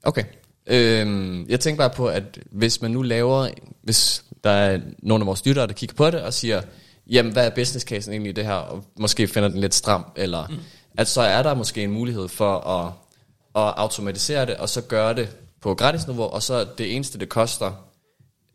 [0.03, 0.23] Okay.
[0.67, 3.49] Øhm, jeg tænker bare på, at hvis man nu laver,
[3.81, 6.61] hvis der er nogle af vores lyttere, der kigger på det og siger,
[7.07, 10.05] jamen hvad er business casen egentlig i det her, og måske finder den lidt stram,
[10.15, 10.55] eller mm.
[10.97, 12.91] at så er der måske en mulighed for at,
[13.55, 15.29] at automatisere det, og så gøre det
[15.61, 17.71] på gratisniveau, og så det eneste, det koster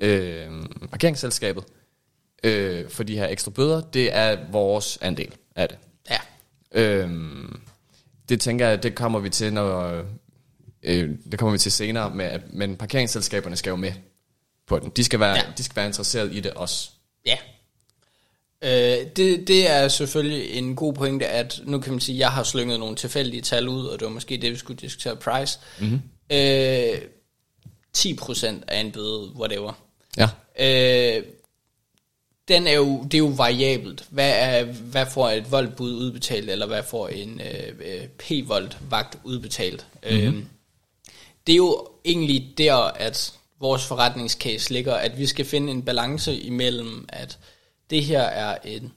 [0.00, 0.50] øh,
[0.90, 1.64] parkeringsselskabet
[2.44, 5.78] øh, for de her ekstra bøder, det er vores andel af det.
[6.10, 6.18] Ja.
[6.72, 7.60] Øhm,
[8.28, 10.02] det tænker jeg, det kommer vi til, når
[10.82, 13.92] øh, det kommer vi til senere, med, at- men parkeringsselskaberne skal jo med
[14.66, 14.90] på den.
[14.96, 15.42] De skal være, ja.
[15.58, 16.90] de skal være interesseret i det også.
[17.26, 17.36] Ja.
[18.64, 22.30] Øh, det, det er selvfølgelig en god pointe, at nu kan man sige, at jeg
[22.32, 25.58] har slynget nogle tilfældige tal ud, og det var måske det, vi skulle diskutere price.
[25.80, 26.00] Mm-hmm.
[26.32, 26.98] Øh,
[27.98, 29.72] 10% af en bøde, whatever.
[30.16, 30.28] Ja.
[30.58, 31.24] Øh,
[32.48, 34.04] den er jo, det er jo variabelt.
[34.10, 39.86] Hvad, er, hvad får et voldbud udbetalt, eller hvad får en øh, øh p-vold-vagt udbetalt?
[40.10, 40.38] Mm-hmm.
[40.38, 40.44] Øh,
[41.46, 46.40] det er jo egentlig der, at vores forretningscase ligger, at vi skal finde en balance
[46.40, 47.38] imellem, at
[47.90, 48.92] det her er en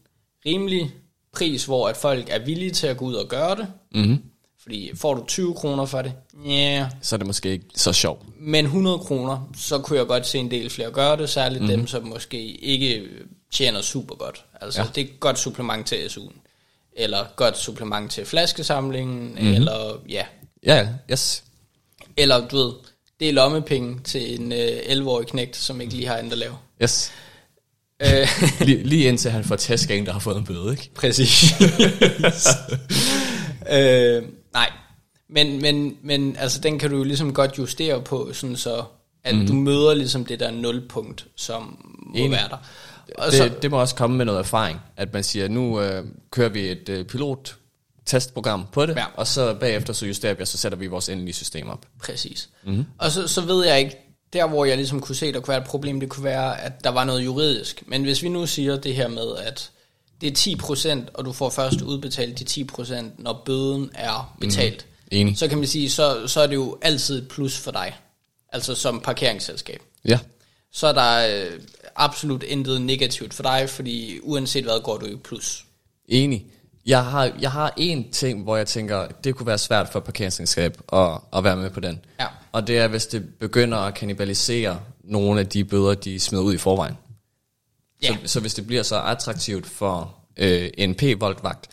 [0.46, 0.92] rimelig
[1.34, 3.68] pris, hvor at folk er villige til at gå ud og gøre det.
[3.96, 4.24] Mm-hmm.
[4.64, 6.14] Fordi får du 20 kroner for det,
[6.48, 6.86] yeah.
[7.02, 8.26] Så er det måske ikke så sjovt.
[8.40, 11.78] men 100 kroner, så kunne jeg godt se en del flere gøre det, særligt mm-hmm.
[11.78, 13.08] dem, som måske ikke
[13.54, 14.46] tjener super godt.
[14.62, 14.88] Altså, Ja.
[14.96, 16.34] det er et godt supplement til SU'en.
[16.98, 19.54] Eller godt supplement til flaskesamlingen, mm-hmm.
[19.54, 20.26] eller ja,
[20.66, 21.44] Ja, ja, yes.
[22.18, 22.74] eller du ved,
[23.20, 26.54] det er lommepenge til en øh, 11-årig knægt, som ikke lige har andet at lave.
[26.84, 27.12] Yes.
[28.02, 28.28] Øh,
[28.68, 30.90] Lige, lige indtil han får tæsk af en, der har fået en bøde, ikke?
[30.96, 31.44] Præcis.
[33.72, 34.72] øh, nej,
[35.30, 38.84] men, men, men altså, den kan du jo ligesom godt justere på, sådan så
[39.24, 39.48] at mm.
[39.48, 42.32] du møder ligesom det der nulpunkt, som må Enig.
[42.32, 42.58] være der.
[43.18, 45.82] Og Det, så, så, det må også komme med noget erfaring, at man siger, nu
[45.82, 47.56] øh, kører vi et øh, pilot
[48.06, 49.06] testprogram på det, Ja.
[49.16, 51.86] og så bagefter så justerer vi, og så sætter vi vores endelige system op.
[52.00, 52.50] præcis.
[52.64, 52.86] Mm.
[52.98, 53.98] Og så, så ved jeg ikke,
[54.34, 56.84] der hvor jeg ligesom kunne se, der kunne være et problem, det kunne være, at
[56.84, 57.84] der var noget juridisk.
[57.88, 59.72] Men hvis vi nu siger det her med, at
[60.22, 60.56] det er
[61.06, 65.38] 10%, og du får først udbetalt de 10%, når bøden er betalt, Enig.
[65.38, 67.96] så kan man sige, så, så er det jo altid et plus for dig.
[68.54, 69.82] Altså som parkeringsselskab.
[70.06, 70.20] Ja,
[70.72, 71.60] så er der øh,
[71.96, 75.66] absolut intet negativt for dig, fordi uanset hvad går du i plus.
[76.08, 76.46] enig.
[76.86, 80.78] Jeg har, jeg har en ting, hvor jeg tænker, det kunne være svært for parkeringsselskab
[80.94, 82.00] at, at være med på den.
[82.20, 82.26] Ja.
[82.52, 86.54] Og det er, hvis det begynder at kannibalisere nogle af de bøder, de smider ud
[86.54, 86.98] i forvejen.
[88.04, 88.18] Ja.
[88.22, 91.70] Så, så hvis det bliver så attraktivt for øh, en p-voltvagt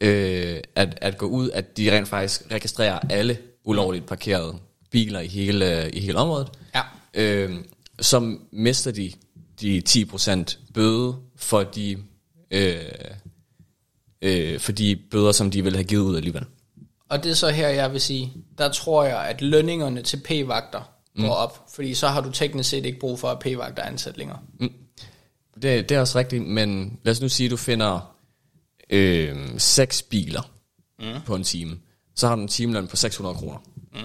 [0.00, 4.58] øh, at, at gå ud, at de rent faktisk registrerer alle ulovligt parkerede
[4.90, 6.82] biler i hele, i hele området, Ja.
[7.14, 7.54] øh,
[8.00, 9.12] så mister de
[9.60, 11.96] de 10% bøde for de,
[12.50, 12.74] øh,
[14.22, 16.44] øh, for de bøder, som de ville have givet ud alligevel.
[17.08, 20.90] Og det er så her, jeg vil sige, der tror jeg, at lønningerne til p-vagter
[21.16, 24.16] går op, fordi så har du teknisk set ikke brug for, at p-vagter er ansat
[24.18, 24.38] længere.
[25.62, 28.14] Det, det er også rigtigt, men lad os nu sige, at du finder
[28.90, 30.50] øh, seks biler
[30.98, 31.20] mm.
[31.26, 31.78] på en time.
[32.16, 33.58] Så har du en timeløn på 600 kroner.
[33.92, 33.98] Mm.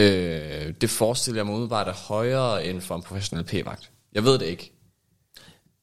[0.00, 3.90] Øh, det forestiller jeg mig udebart er højere end for en professionel p-vagt.
[4.12, 4.72] Jeg ved det ikke.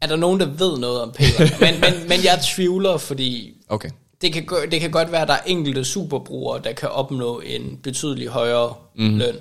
[0.01, 1.59] Er der nogen, der ved noget om p-vagter?
[1.71, 3.89] men, men, men jeg tvivler, fordi Okay.
[4.21, 7.39] det kan, gå- det kan godt være, at der er enkelte superbrugere, der kan opnå
[7.39, 9.17] en betydelig højere mm.
[9.17, 9.35] løn,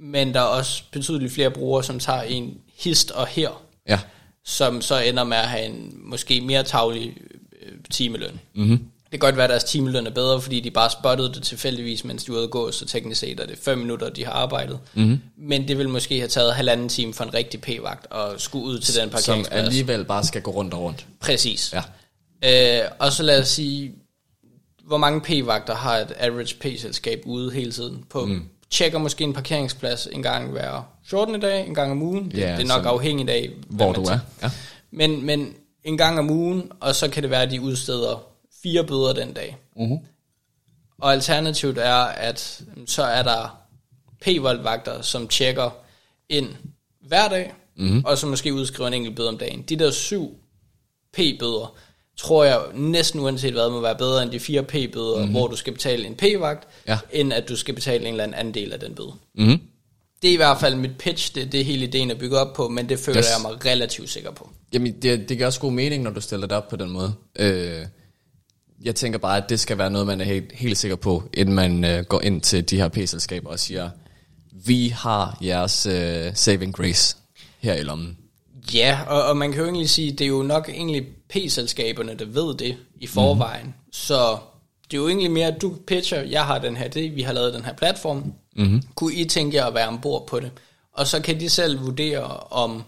[0.00, 4.00] men der er også betydeligt flere brugere, som tager en hist og her, Ja.
[4.48, 7.16] Som så ender med at have en måske mere taglig
[7.62, 8.40] øh, timeløn.
[8.54, 8.78] Mm-hmm.
[8.78, 12.04] Det kan godt være, at deres timeløn er bedre, fordi de bare spottede det tilfældigvis,
[12.04, 14.32] mens de var ude at gå, så teknisk set er det fem minutter, de har
[14.32, 14.78] arbejdet.
[14.94, 15.20] Mm-hmm.
[15.36, 18.78] Men det vil måske have taget halvanden time for en rigtig p-vagt og skulle ud
[18.78, 19.66] til den Som parkeringsplads.
[19.66, 21.06] alligevel bare skal gå rundt og rundt.
[21.20, 21.74] Præcis.
[22.42, 22.82] Ja.
[22.84, 23.92] Øh, og så lad os sige,
[24.86, 28.04] hvor mange p-vagter har et average p-selskab ude hele tiden?
[28.10, 28.44] På, mm.
[28.70, 31.40] Tjekker måske en parkeringsplads en gang hver 14.
[31.40, 32.30] dag, en gang om ugen.
[32.30, 34.18] Det, Ja, det er nok afhængigt af, Hvor du er.
[34.42, 34.50] Ja.
[34.90, 35.54] Men, men
[35.84, 38.26] en gang om ugen, og så kan det være, at de udsteder
[38.62, 39.56] fire bøder den dag.
[39.76, 39.98] Uh-huh.
[40.98, 43.58] Og alternativt er, at mm, så er der
[44.20, 45.70] p-voldvagter, som tjekker
[46.28, 46.48] ind
[47.00, 48.04] hver dag, mm-hmm.
[48.04, 49.62] og så måske udskriver en enkelt bøde om dagen.
[49.62, 50.36] De der syv
[51.12, 51.76] p-bøder,
[52.18, 55.30] tror jeg næsten uanset hvad, må være bedre end de fire p-bøder, mm-hmm.
[55.30, 56.98] hvor du skal betale en p-vagt, Ja.
[57.12, 59.12] end at du skal betale en eller anden anden del af den bøde.
[59.34, 59.60] Mm-hmm.
[60.22, 62.52] Det er i hvert fald mit pitch, det, det er hele ideen at bygge op
[62.56, 63.26] på, men det føler Yes.
[63.26, 63.44] yes.
[63.44, 64.50] jeg mig relativt sikker på.
[64.72, 67.14] Jamen, det, det giver også god mening, når du stiller det op på den måde.
[67.38, 67.86] Øh,
[68.84, 71.54] jeg tænker bare, at det skal være noget, man er helt, helt sikker på, inden
[71.54, 73.90] man øh, går ind til de her p-selskaber og siger,
[74.52, 77.16] vi har jeres øh, saving grace
[77.60, 78.16] her i lommen.
[78.74, 82.24] Ja, og, og man kan jo egentlig sige, det er jo nok egentlig P-selskaberne, der
[82.24, 83.66] ved det i forvejen.
[83.66, 83.92] Mm-hmm.
[83.92, 84.36] Så
[84.90, 87.32] det er jo egentlig mere, at du pitcher, jeg har den her idé, vi har
[87.32, 88.32] lavet den her platform.
[88.56, 88.82] Mm-hmm.
[88.94, 90.50] Kunne I tænke jer at være ombord på det?
[90.92, 92.82] Og så kan de selv vurdere, om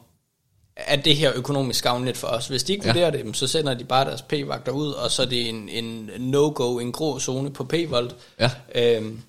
[0.76, 2.48] er det her økonomisk gavnligt for os.
[2.48, 2.92] Hvis de ikke Ja.
[2.92, 6.10] vurderer det, så sender de bare deres P-vagter ud, og så er det en, en
[6.18, 8.16] no-go, en grå zone på P-volt.
[8.40, 8.50] Ja.
[8.74, 9.20] Øhm,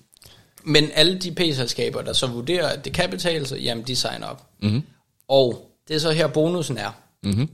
[0.64, 4.26] men alle de P-selskaber, der så vurderer, at det kan betale sig, jamen de signer
[4.26, 4.42] op.
[4.62, 4.82] Mm-hmm.
[5.28, 6.90] Og det er så her bonusen er.
[7.22, 7.48] Mm-hmm.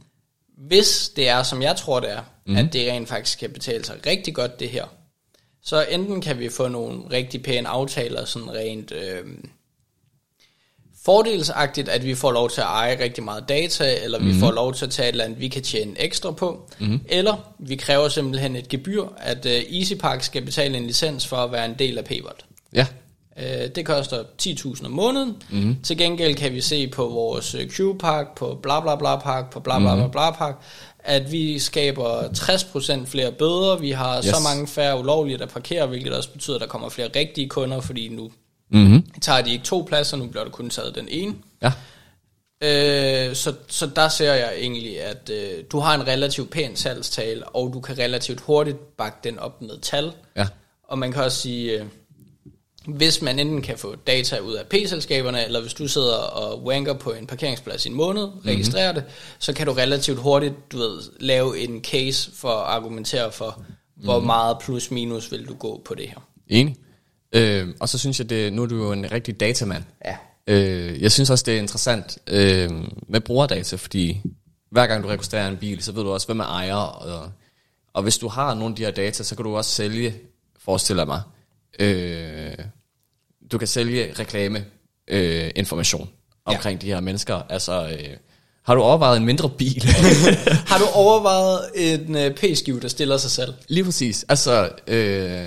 [0.56, 2.66] Hvis det er, som jeg tror det er, mm-hmm.
[2.66, 4.84] at det rent faktisk kan betale sig rigtig godt det her,
[5.62, 9.24] så enten kan vi få nogle rigtig pæne aftaler, sådan rent øh,
[11.04, 14.40] fordelsagtigt, at vi får lov til at eje rigtig meget data, eller vi mm-hmm.
[14.40, 17.00] får lov til at tage et eller andet, vi kan tjene ekstra på, mm-hmm.
[17.08, 21.52] eller vi kræver simpelthen et gebyr, at uh, EasyPark skal betale en licens for at
[21.52, 22.44] være en del af Payvolt.
[22.72, 22.86] Ja.
[23.38, 25.42] Uh, det koster 10.000 om måneden.
[25.50, 25.76] Mm-hmm.
[25.82, 29.60] Til gengæld kan vi se på vores uh, Q-park, på bla bla bla park, på
[29.60, 30.54] bla bla bla bla park,
[30.98, 34.24] at vi skaber 60% flere bøder, vi har yes.
[34.24, 37.80] så mange færre ulovlige, der parkerer, hvilket også betyder, at der kommer flere rigtige kunder,
[37.80, 38.30] fordi nu
[38.70, 39.02] mm-hmm.
[39.22, 41.34] tager de ikke to pladser, nu bliver der kun taget den ene.
[41.62, 41.72] Ja.
[42.62, 47.48] Øh, så, så der ser jeg egentlig, at øh, du har en relativt pæn salgstale,
[47.48, 50.12] og du kan relativt hurtigt bakke den op med tal.
[50.36, 50.46] Ja.
[50.88, 51.86] Og man kan også sige, øh,
[52.88, 56.94] hvis man enten kan få data ud af P-selskaberne, eller hvis du sidder og wanker
[56.94, 58.40] på en parkeringsplads i en måned, mm-hmm.
[58.46, 59.04] registrerer det,
[59.38, 63.62] så kan du relativt hurtigt du ved, lave en case for at argumentere for,
[63.96, 64.26] hvor mm-hmm.
[64.26, 66.28] meget plus minus vil du gå på det her.
[66.48, 66.76] Enig.
[67.32, 69.84] Øh, og så synes jeg, det, nu er du jo en rigtig datamand.
[70.04, 70.16] Ja.
[70.46, 72.70] Øh, jeg synes også, det er interessant øh,
[73.08, 74.20] med brugerdata, fordi
[74.70, 76.74] hver gang du registrerer en bil, så ved du også, hvem er ejer.
[76.74, 77.30] Og,
[77.92, 80.14] og hvis du har nogle af de her data, så kan du også sælge,
[80.58, 81.22] forestiller mig,
[81.78, 82.54] øh,
[83.52, 84.64] du kan sælge reklame
[85.08, 86.08] øh, information
[86.44, 86.86] omkring ja.
[86.86, 87.42] de her mennesker.
[87.48, 88.16] Altså, øh,
[88.62, 89.84] har du overvejet en mindre bil?
[90.70, 93.54] har du overvejet en uh, p-skive, der stiller sig selv?
[93.68, 94.24] Lige præcis.
[94.28, 95.46] Altså, øh,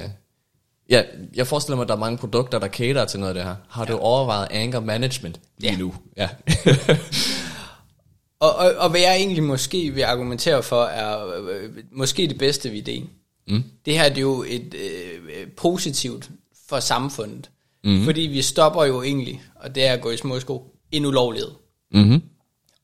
[0.89, 1.03] ja,
[1.35, 3.55] jeg forestiller mig, at der er mange produkter, der cater til noget af det her.
[3.69, 3.91] Har ja.
[3.91, 5.77] du overvejet anger management lige ja.
[5.77, 5.93] nu?
[6.17, 6.29] Ja.
[8.45, 12.71] og, og, og hvad jeg egentlig måske vil argumentere for, er øh, måske det bedste
[12.71, 13.09] ved ideen.
[13.47, 13.63] Mm.
[13.85, 16.29] Det her det er jo et øh, positivt
[16.69, 17.49] for samfundet.
[17.83, 18.05] Mm-hmm.
[18.05, 21.51] Fordi vi stopper jo egentlig, og det er at gå i små sko, en ulovlighed.
[21.93, 22.23] Mm-hmm.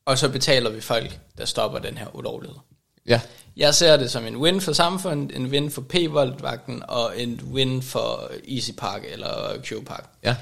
[0.06, 2.56] Og så betaler vi folk, der stopper den her ulovlighed.
[3.06, 3.20] Ja.
[3.56, 5.94] Jeg ser det som en win for samfundet, en win for p
[6.40, 10.10] vagten og en win for Easy Park eller Q Park.
[10.24, 10.36] Ja.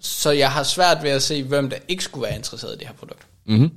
[0.00, 2.86] Så jeg har svært ved at se, hvem der ikke skulle være interesseret i det
[2.86, 3.26] her produkt.
[3.46, 3.70] Mm-hmm.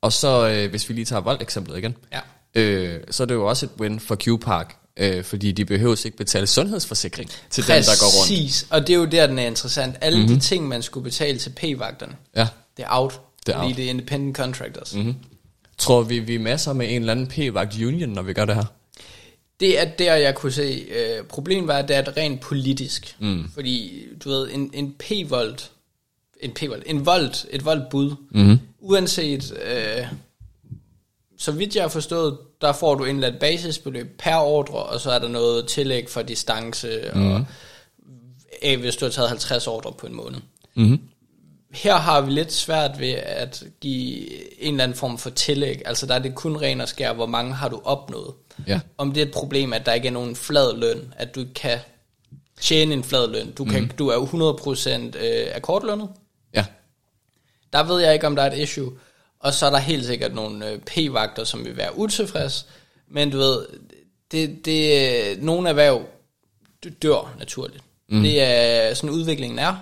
[0.00, 2.20] Og så, øh, hvis vi lige tager Volt-eksemplet igen, ja.
[2.54, 6.16] øh, så er det jo også et win for Q-Park, øh, fordi de behøver ikke
[6.16, 7.86] betale sundhedsforsikring til Præcis.
[7.86, 8.30] dem, der går rundt.
[8.30, 9.96] Præcis, og det er jo der, den er interessant.
[10.00, 10.34] Alle mm-hmm.
[10.34, 12.48] de ting, man skulle betale til p-vagterne, ja.
[12.76, 13.76] det er out, det er fordi out.
[13.76, 14.94] det er independent contractors.
[14.94, 15.14] Mm-hmm.
[15.78, 18.54] Tror vi, vi er masser med en eller anden p-vagt union, når vi gør det
[18.54, 18.64] her?
[19.60, 20.86] Det er der, jeg kunne se.
[20.90, 23.16] Øh, problemet var, at det er rent politisk.
[23.18, 23.50] Mm.
[23.54, 25.70] Fordi, du ved, en, en p-volt,
[26.40, 28.58] en p-volt, en volt, et volt-bud, mm-hmm.
[28.80, 30.06] uanset, øh,
[31.38, 35.00] så vidt jeg har forstået, der får du en eller anden basisbeløb per ordre, og
[35.00, 37.32] så er der noget tillæg for distance, mm.
[37.32, 37.44] og
[38.64, 40.40] øh, hvis du har taget 50 ordre på en måned.
[40.74, 41.00] Mm-hmm.
[41.72, 46.06] Her har vi lidt svært ved at give en eller anden form for tillæg, altså
[46.06, 48.34] der er det kun ren og skær, hvor mange har du opnået.
[48.66, 48.80] Ja.
[48.98, 51.78] Om det er et problem, at der ikke er nogen flad løn, at du kan
[52.60, 53.52] tjene en flad løn.
[53.52, 53.88] Du, kan, mm.
[53.88, 54.16] du er
[55.14, 56.08] 100% øh, akkordlønnet.
[56.54, 56.64] Ja.
[57.72, 58.92] Der ved jeg ikke, om der er et issue.
[59.44, 62.66] Og så er der helt sikkert nogle øh, p-vagter, som vil være utilfreds.
[63.08, 63.66] Men du ved,
[64.32, 66.02] det, det, nogle erhverv
[67.02, 67.84] dør naturligt.
[68.08, 68.22] Mm.
[68.22, 69.76] Det er sådan udviklingen er.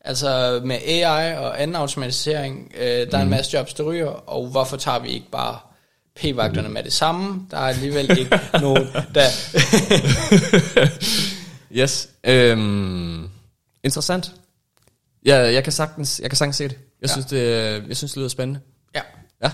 [0.00, 3.14] Altså med AI og anden automatisering, øh, der mm.
[3.14, 5.58] er en masse jobs, der ryger, og hvorfor tager vi ikke bare
[6.16, 7.46] p-vagterne med det samme?
[7.50, 9.26] Der er alligevel ikke nogen, der...
[11.80, 12.08] yes.
[12.24, 13.28] Øhm,
[13.84, 14.32] interessant.
[15.26, 16.78] Ja, jeg kan sagtens, jeg kan sagtens se det.
[17.00, 17.12] Jeg, ja.
[17.12, 17.42] synes, det,
[17.88, 18.60] jeg synes, det lyder spændende.
[18.94, 19.02] Ja.
[19.42, 19.50] Ja.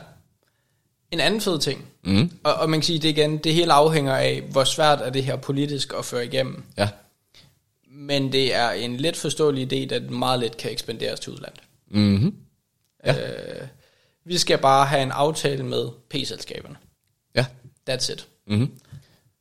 [1.11, 2.31] En anden fed ting, mm.
[2.45, 5.25] og, og man kan sige det igen, det hele afhænger af, hvor svært er det
[5.25, 6.65] her politisk at føre igennem.
[6.77, 6.89] Ja.
[7.91, 11.61] Men det er en let forståelig idé, at meget let kan ekspanderes til udlandet.
[11.91, 12.35] Mm-hmm.
[13.07, 13.31] Ja.
[13.61, 13.67] Øh,
[14.25, 16.77] vi skal bare have en aftale med P-selskaberne.
[17.35, 17.47] Ja.
[17.91, 18.29] That's it.
[18.47, 18.79] Mm-hmm.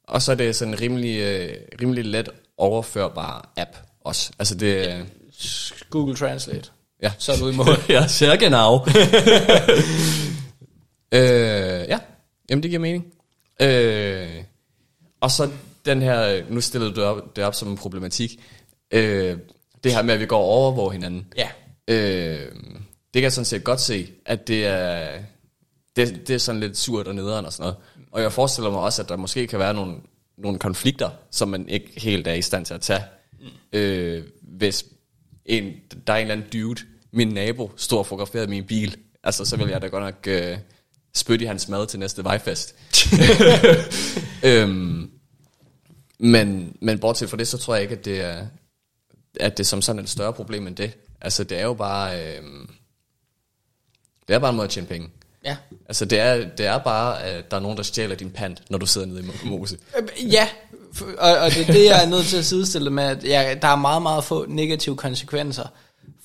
[0.03, 4.31] Og så er det sådan en rimelig, øh, rimelig let overførbar app også.
[4.39, 4.75] Altså det...
[4.75, 5.01] Ja.
[5.89, 6.69] Google Translate.
[7.01, 7.11] Ja.
[7.17, 7.67] Så er du i mål.
[7.89, 8.85] ja, sehr genau.
[11.11, 11.99] øh, ja,
[12.49, 13.05] jamen det giver mening.
[13.61, 14.43] Øh,
[15.21, 15.49] og så
[15.85, 18.43] den her, nu stillede du op, det op som en problematik,
[18.91, 19.37] øh,
[19.83, 21.33] det her med, at vi går over over hinanden.
[21.37, 21.49] Ja.
[21.87, 22.51] Øh,
[23.13, 25.09] det kan jeg sådan set godt se, at det er,
[25.95, 27.77] det, det er sådan lidt surt og nederen og sådan noget.
[28.11, 29.95] Og jeg forestiller mig også, at der måske kan være nogle,
[30.37, 33.03] nogle konflikter, som man ikke helt er i stand til at tage.
[33.39, 33.47] Mm.
[33.73, 34.85] Øh, hvis
[35.47, 35.73] en,
[36.07, 36.81] der er en eller anden dude,
[37.11, 40.57] min nabo, står og fotograferede min bil, altså så vil jeg da godt nok øh,
[41.15, 42.75] spytte i hans mad til næste vejfest.
[44.43, 45.11] øhm,
[46.19, 48.47] men, men bortset fra det, så tror jeg ikke, at det er,
[49.39, 50.97] at det som sådan er et større problem end det.
[51.21, 52.43] Altså det er jo bare, øh,
[54.27, 55.09] det er bare en måde at tjene penge.
[55.45, 55.57] Ja.
[55.87, 58.77] Altså det er, det er bare, at der er nogen, der stjæler din pant, når
[58.77, 59.77] du sidder nede i mose.
[60.31, 60.47] Ja,
[61.17, 63.67] og, og det er det, jeg er nødt til at sidestille med, at ja, der
[63.67, 65.65] er meget, meget få negative konsekvenser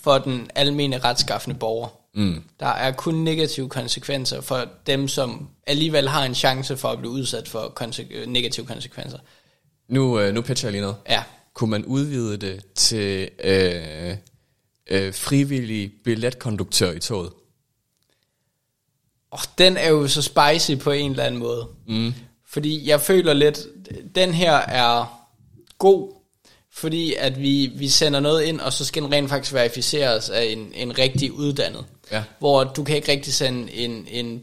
[0.02, 1.88] for den almene retskaffende borger.
[2.14, 2.42] Mm.
[2.60, 7.10] Der er kun negative konsekvenser for dem, som alligevel har en chance for at blive
[7.10, 9.18] udsat for konse- negative konsekvenser.
[9.88, 10.96] Nu, øh, nu pitcher jeg lige noget.
[11.08, 11.22] Ja.
[11.54, 14.16] Kunne man udvide det til øh,
[14.90, 17.30] øh, frivillig billetkonduktør i toget?
[19.32, 21.66] Og den er jo så spicy på en eller anden måde.
[21.88, 22.14] Mm.
[22.48, 23.66] Fordi jeg føler lidt,
[24.14, 25.18] den her er
[25.78, 26.12] god,
[26.72, 30.44] fordi at vi, vi sender noget ind, og så skal den rent faktisk verificeres af
[30.44, 31.84] en, en rigtig uddannet.
[32.12, 32.22] Ja.
[32.38, 34.42] Hvor du kan ikke rigtig sende en, en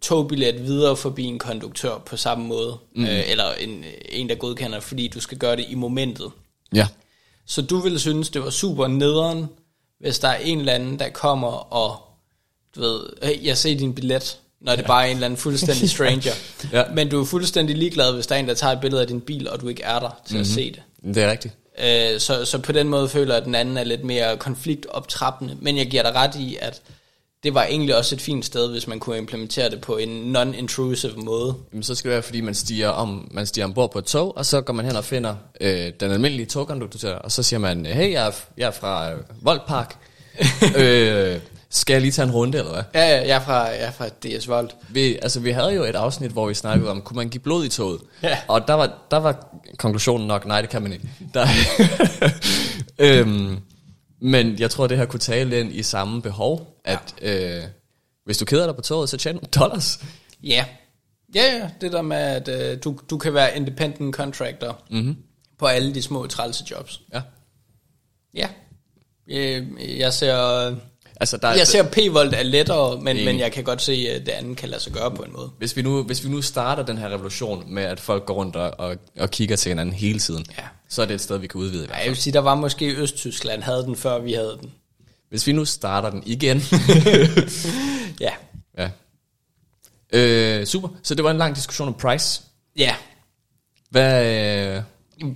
[0.00, 3.04] togbillet videre forbi en konduktør på samme måde, mm.
[3.04, 6.30] øh, eller en, en, der godkender, fordi du skal gøre det i momentet.
[6.74, 6.88] Ja.
[7.46, 9.46] Så du ville synes, det var super nederen,
[10.00, 12.07] hvis der er en eller anden, der kommer og,
[12.78, 15.90] du ved, hey, jeg ser din billet, når det bare er en eller anden fuldstændig
[15.96, 16.32] stranger.
[16.72, 16.82] Ja.
[16.94, 19.20] Men du er fuldstændig ligeglad, hvis der er en, der tager et billede af din
[19.20, 20.40] bil, og du ikke er der til mm-hmm.
[20.40, 20.82] at se det.
[21.14, 21.54] Det er rigtigt.
[21.78, 25.56] Øh, så, så på den måde føler jeg, at den anden er lidt mere konfliktoptrappende.
[25.60, 26.82] Men jeg giver dig ret i, at
[27.42, 31.16] det var egentlig også et fint sted, hvis man kunne implementere det på en non-intrusive
[31.16, 31.54] måde.
[31.72, 34.36] Jamen, så skal det være, fordi man stiger, om, man stiger ombord på et tog,
[34.36, 37.86] og så går man hen og finder øh, den almindelige togkonduktør, og så siger man,
[37.86, 39.96] hey, jeg er, jeg er fra øh, Voldpark.
[40.82, 42.82] øh, skal jeg lige tage en runde, eller hvad?
[42.94, 44.70] Ja, ja, jeg er fra, jeg er fra DS Vold.
[44.88, 47.64] Vi, altså, vi havde jo et afsnit, hvor vi snakkede om, kunne man give blod
[47.64, 48.00] i toget?
[48.22, 48.38] Ja.
[48.48, 51.08] Og der var, der var konklusionen nok, nej, det kan man ikke.
[51.34, 51.46] Der,
[52.98, 53.58] øhm,
[54.20, 57.62] men jeg tror, det her kunne tale ind i samme behov, at øh,
[58.24, 60.00] hvis du keder dig på toget, så tjener du dollars.
[60.42, 60.64] Ja.
[61.34, 65.16] Ja, ja, det der med, at øh, du, du kan være independent contractor mm-hmm.
[65.58, 67.00] på alle de små trælse jobs.
[67.14, 67.22] Ja.
[68.34, 68.48] Ja.
[69.30, 69.66] Øh,
[69.98, 70.74] jeg ser...
[71.20, 74.32] Altså, der, Jeg ser P-Volt er lettere, men, men jeg kan godt se, at det
[74.32, 75.50] andet kan lade sig gøre på en måde.
[75.58, 78.56] Hvis vi, nu, hvis vi nu starter den her revolution med, at folk går rundt
[78.56, 80.62] og, og, og kigger til hinanden hele tiden, Ja.
[80.88, 81.86] så er det et sted, vi kan udvide.
[81.90, 84.72] Ja, jeg vil sige, der var måske Østtyskland havde den, før vi havde den.
[85.30, 86.62] Hvis vi nu starter den igen.
[88.20, 88.30] Ja.
[88.78, 88.90] ja.
[90.12, 90.88] Øh, super.
[91.02, 92.42] Så det var en lang diskussion om price.
[92.76, 92.94] Ja.
[93.90, 94.26] Hvad
[94.76, 94.82] øh,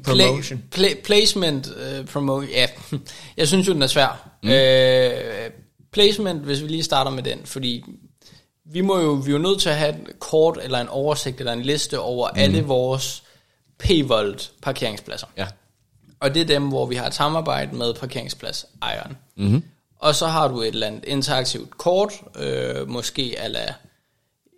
[0.04, 0.62] promotion?
[0.74, 2.50] Pla- pla- placement uh, promotion.
[2.50, 2.66] Ja,
[3.36, 4.28] jeg synes jo, den er svær.
[4.42, 4.48] Mm.
[4.48, 5.50] Øh,
[5.92, 7.84] placement, hvis vi lige starter med den, fordi
[8.64, 11.38] vi må jo, vi er jo nødt til at have et kort eller en oversigt
[11.38, 12.38] eller en liste over mm.
[12.38, 13.22] alle vores
[13.78, 15.26] P-Volt parkeringspladser.
[15.36, 15.46] Ja.
[16.20, 19.16] Og det er dem, hvor vi har et samarbejde med parkeringsplads ejeren.
[19.36, 19.62] Mm-hmm.
[19.98, 23.74] Og så har du et eller andet interaktivt kort, øh, måske ala,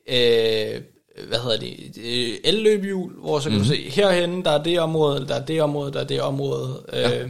[0.08, 0.80] øh,
[1.28, 3.70] hvad hedder det, øh, elløbehjul, hvor så kan mm-hmm.
[3.70, 6.82] du se, herhenne, der er det område, der er det område, der er det område.
[6.92, 7.24] Øh, Ja.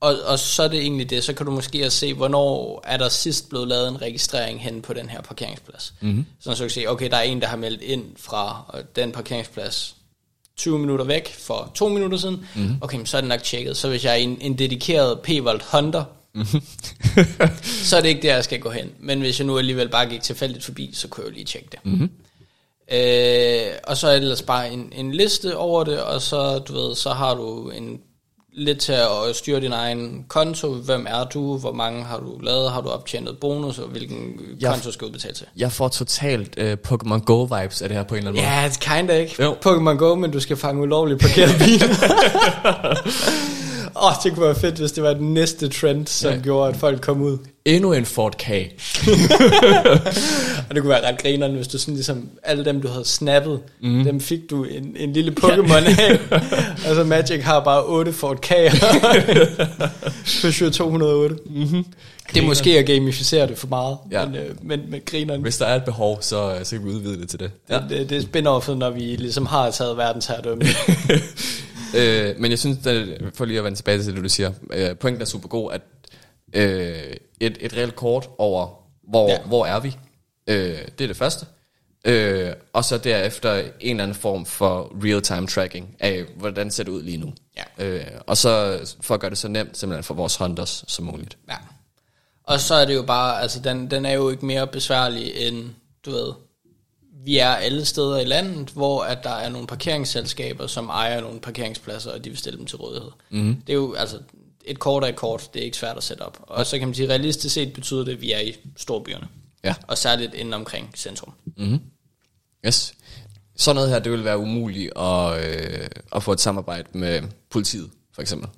[0.00, 2.96] og, og så er det egentlig det, så kan du måske også se, hvornår er
[2.96, 5.94] der sidst blevet lavet en registrering hen på den her parkeringsplads.
[6.00, 6.26] Mm-hmm.
[6.40, 8.84] Så så kan du se, okay, der er en, der har meldt ind fra øh,
[8.96, 9.96] den parkeringsplads
[10.56, 12.46] 20 minutter væk for to minutter siden.
[12.56, 12.76] Mm-hmm.
[12.80, 13.76] Okay, så er den nok tjekket.
[13.76, 16.04] Så hvis jeg er en, en dedikeret P-Volt Hunter,
[17.88, 18.90] så er det ikke der, jeg skal gå hen.
[18.98, 21.68] Men hvis jeg nu alligevel bare gik tilfældigt forbi, så kunne jeg jo lige tjekke
[21.72, 21.78] det.
[21.84, 22.10] Mm-hmm.
[22.92, 26.72] Øh, og så er det ellers bare en, en liste over det, og så, du
[26.72, 27.98] ved, så har du en
[28.52, 30.68] lidt til at styre din egen konto.
[30.72, 31.58] Hvem er du?
[31.58, 32.70] Hvor mange har du lavet?
[32.70, 33.78] Har du optjent bonus?
[33.78, 35.46] Og hvilken Jeg- konto skal du betale til?
[35.56, 38.54] Jeg får totalt øh, Pokémon Go-vibes af det her på en eller anden måde.
[38.62, 39.42] Ja, kinda ikke.
[39.42, 39.56] Jo.
[39.66, 41.86] Pokémon Go, men du skal fange ulovligt parkerede biler.
[43.96, 46.38] Åh, oh, det kunne være fedt, hvis det var den næste trend, som Ja.
[46.38, 47.38] gjorde, at folk kom ud.
[47.64, 48.50] Endnu en Ford K.
[50.68, 53.60] Og det kunne være ret grineren, hvis du sådan ligesom, alle dem, du havde snappet,
[53.82, 54.04] mm.
[54.04, 56.18] dem fik du en, en lille Pokémon af.
[56.88, 58.76] og så Magic har bare 8 Ford K'er.
[60.42, 61.36] Peugeot 208.
[61.46, 61.84] Mm-hmm.
[62.34, 64.26] Det er måske at gamificere det for meget, Ja.
[64.26, 67.20] men, øh, men, men grineren, Hvis der er et behov, så, så kan vi udvide
[67.20, 67.50] det til det.
[67.70, 67.78] ja.
[67.88, 70.64] det, det er spin-offet, når vi ligesom har taget verdensherredømme.
[71.96, 74.96] Øh, men jeg synes, at, for lige at vende tilbage til det, du siger, øh,
[74.96, 75.82] pointen er super god, at
[76.52, 78.68] øh, et, et reelt kort over,
[79.08, 79.38] hvor, ja.
[79.42, 79.96] Hvor er vi,
[80.46, 81.46] øh, det er det første.
[82.04, 86.92] Øh, og så derefter en eller anden form for real-time tracking af, hvordan ser det
[86.92, 87.32] ud lige nu.
[87.56, 87.84] Ja.
[87.86, 91.38] Øh, og så for at gøre det så nemt simpelthen for vores hunters som muligt.
[91.48, 91.56] Ja.
[92.44, 95.64] Og så er det jo bare, altså den, den er jo ikke mere besværlig end,
[96.06, 96.32] du ved,
[97.24, 101.40] vi er alle steder i landet, hvor at der er nogle parkeringsselskaber, som ejer nogle
[101.40, 103.10] parkeringspladser, og de vil stille dem til rådighed.
[103.30, 103.62] Mm.
[103.66, 104.18] Det er jo, altså,
[104.64, 106.38] et kort er et kort, det er ikke svært at sætte op.
[106.42, 109.28] Og så kan man sige, realistisk set betyder det, at vi er i storbyerne.
[109.64, 109.74] Ja.
[109.86, 111.32] Og særligt inden omkring centrum.
[112.66, 112.94] Yes.
[113.56, 117.90] Sådan noget her, det vil være umuligt at, øh, at få et samarbejde med politiet,
[118.14, 118.48] for eksempel.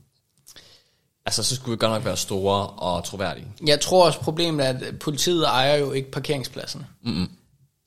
[1.27, 3.47] Altså, så skulle vi godt nok være store og troværdige.
[3.67, 6.87] Jeg tror også problemet er, at politiet ejer jo ikke parkeringspladsen.
[7.05, 7.29] Mm-hmm.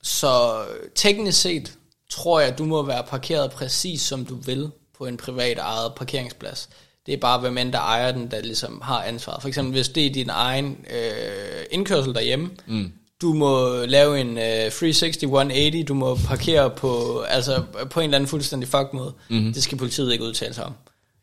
[0.06, 1.72] Så teknisk set
[2.10, 5.94] tror jeg, at du må være parkeret præcis som du vil på en privat ejet
[5.94, 6.68] parkeringsplads.
[7.06, 9.42] Det er bare, hvem end der ejer den, der ligesom har ansvaret.
[9.42, 12.92] For eksempel, hvis det er din egen øh, indkørsel derhjemme, mm.
[13.22, 18.16] du må lave en øh, 360 180, du må parkere på, altså, på en eller
[18.16, 19.12] anden fuldstændig fuck måde.
[19.30, 19.52] Mm-hmm.
[19.52, 20.72] Det skal politiet ikke udtale sig om.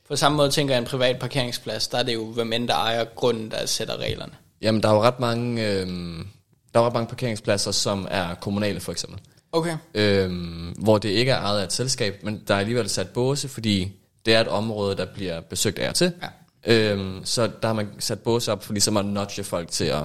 [0.08, 2.76] På samme måde tænker jeg, en privat parkeringsplads, der er det jo, hvem end der
[2.76, 4.34] ejer grunden, der sætter reglerne.
[4.62, 5.88] Jamen, der er jo ret mange, øh,
[6.74, 9.20] der er ret mange parkeringspladser, som er kommunale, for eksempel.
[9.52, 9.78] Okay.
[9.94, 13.48] Øhm, hvor det ikke er ejet af et selskab, men der er alligevel sat båse,
[13.48, 13.92] fordi
[14.26, 16.14] det er et område, der bliver besøgt af og til.
[16.22, 16.92] Ja.
[16.92, 20.04] Øhm, så der har man sat båse op, for ligesom at nudge folk til at...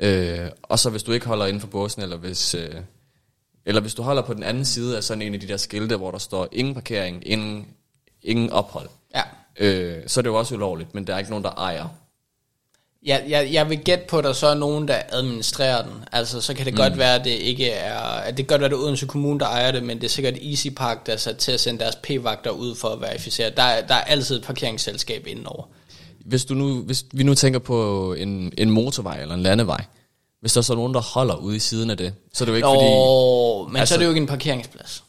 [0.00, 2.74] Øh, og så hvis du ikke holder inden for båsen, eller hvis, øh,
[3.66, 5.96] eller hvis du holder på den anden side af sådan en af de der skilte,
[5.96, 7.66] hvor der står ingen parkering, ingen,
[8.22, 9.22] ingen ophold, Ja.
[9.56, 11.88] øh, så er det jo også ulovligt, men der er ikke nogen, der ejer.
[13.06, 15.92] Jeg, jeg, jeg vil gætte på, at der så er nogen, der administrerer den.
[16.12, 16.76] Altså, så kan det mm.
[16.78, 17.98] godt være, at det ikke er...
[18.00, 20.04] At det kan godt være, at det er Odense Kommune, der ejer det, men det
[20.04, 23.00] er sikkert Easy Park, der er sat til at sende deres p-vagter ud for at
[23.00, 23.50] verificere.
[23.50, 25.64] Der, er- der er altid et parkeringsselskab indenover.
[26.24, 29.84] Hvis, du nu, hvis vi nu tænker på en, en motorvej eller en landevej,
[30.40, 32.52] hvis der er så nogen, der holder ude i siden af det, så er det
[32.52, 33.72] jo ikke Nå, fordi...
[33.72, 35.04] men altså, så altså- er det jo ikke en parkeringsplads.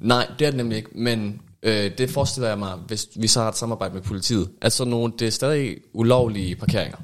[0.00, 3.40] Nej, det er det nemlig ikke, men øh, det forestiller jeg mig, hvis vi så
[3.40, 6.98] har et samarbejde med politiet, at så nogle, det er stadig ulovlige parkeringer.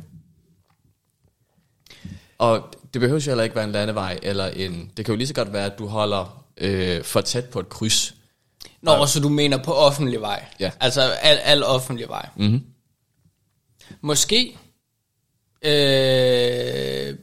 [2.38, 4.90] Og det behøver jo heller ikke være en landevej, eller en...
[4.96, 7.68] Det kan jo lige så godt være, at du holder øh, for tæt på et
[7.68, 8.14] kryds.
[8.82, 10.44] Nå, og så du mener på offentlig vej.
[10.60, 10.70] Ja.
[10.80, 12.28] Altså al, al offentlig vej.
[12.36, 12.64] Mm-hmm.
[14.00, 14.58] Måske.
[15.62, 17.14] Øh,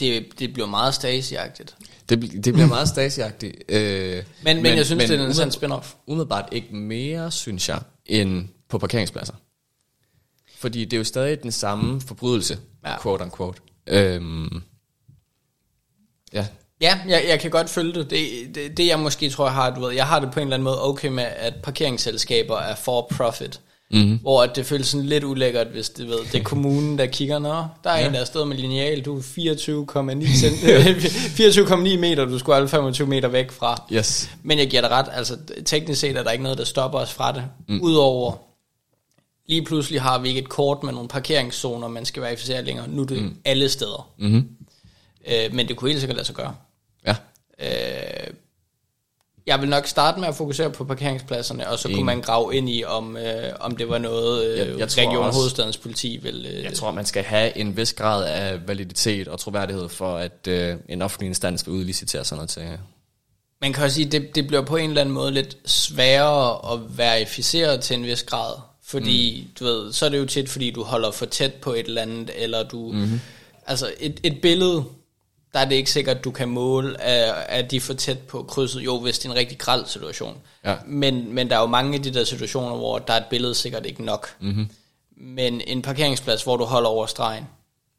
[0.00, 1.76] det, det bliver meget stasiagtigt.
[2.08, 3.56] Det, bl- det bliver meget stasiagtigt.
[3.68, 5.94] Øh, Men, men, men jeg synes, men, det er en sådan spin-off.
[6.06, 9.34] Umiddelbart ikke mere, synes jeg, end på parkeringspladser.
[10.56, 13.02] Fordi det er jo stadig den samme forbrydelse, ja.
[13.02, 13.60] quote unquote.
[13.86, 14.62] Øhm,
[16.32, 16.46] ja,
[16.80, 18.10] Ja, jeg, jeg kan godt følge det.
[18.10, 18.76] Det, det.
[18.76, 20.64] det jeg måske tror, jeg har, du ved, jeg har det på en eller anden
[20.64, 23.60] måde okay med, at parkeringsselskaber er for profit.
[23.90, 24.18] Mm-hmm.
[24.18, 27.38] Hvor at det føles sådan lidt ulækkert, hvis det, ved, det er kommunen, der kigger,
[27.38, 27.48] Nå,
[27.84, 28.06] der er ja.
[28.06, 32.68] en, der er stået med lineal, du er 24,9 cent- 24,9 meter, du skulle alle
[32.68, 33.82] 25 meter væk fra.
[33.92, 34.30] yes.
[34.42, 37.12] Men jeg giver dig ret, altså teknisk set er der ikke noget, der stopper os
[37.12, 37.44] fra det.
[37.68, 37.80] Mm.
[37.82, 38.32] Udover,
[39.48, 42.88] lige pludselig har vi ikke et kort med nogle parkeringszoner, man skal verificere længere.
[42.88, 43.36] Nu er det mm.
[43.44, 44.10] alle steder.
[44.18, 44.48] Mm-hmm.
[45.28, 46.54] Øh, men det kunne helt sikkert lade sig gøre.
[47.06, 47.14] Ja.
[47.62, 48.26] Øh,
[49.48, 52.04] jeg vil nok starte med at fokusere på parkeringspladserne, og så kunne Enig.
[52.04, 55.38] man grave ind i, om, øh, om det var noget, øh, Jeg- jeg Region også-
[55.38, 56.46] Hovedstadens politi vil...
[56.54, 60.46] Øh, Jeg tror, man skal have en vis grad af validitet og troværdighed for, at
[60.48, 62.62] øh, en offentlig instans vil udlicitere sådan noget til.
[63.60, 66.80] Man kan også sige, det, det bliver på en eller anden måde lidt sværere at
[66.98, 68.54] verificere til en vis grad.
[68.86, 69.52] Fordi, mm.
[69.58, 72.02] du ved, så er det jo tit, fordi du holder for tæt på et eller
[72.02, 72.92] andet, eller du...
[72.92, 73.20] Mm-hmm.
[73.66, 74.84] Altså, et, et billede,
[75.52, 78.42] der er det ikke sikkert, du kan måle, at, at de er for tæt på
[78.42, 78.80] krydset.
[78.80, 80.36] Jo, hvis det er en rigtig græld situation.
[80.64, 80.74] Ja.
[80.86, 83.54] Men, men der er jo mange af de der situationer, hvor der er et billede
[83.54, 84.28] sikkert ikke nok.
[84.40, 84.70] Mm-hmm.
[85.16, 87.44] Men en parkeringsplads, hvor du holder over stregen,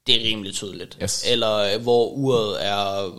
[0.08, 0.98] det er rimelig tydeligt.
[1.04, 1.26] Yes.
[1.28, 3.12] Eller øh, hvor uret er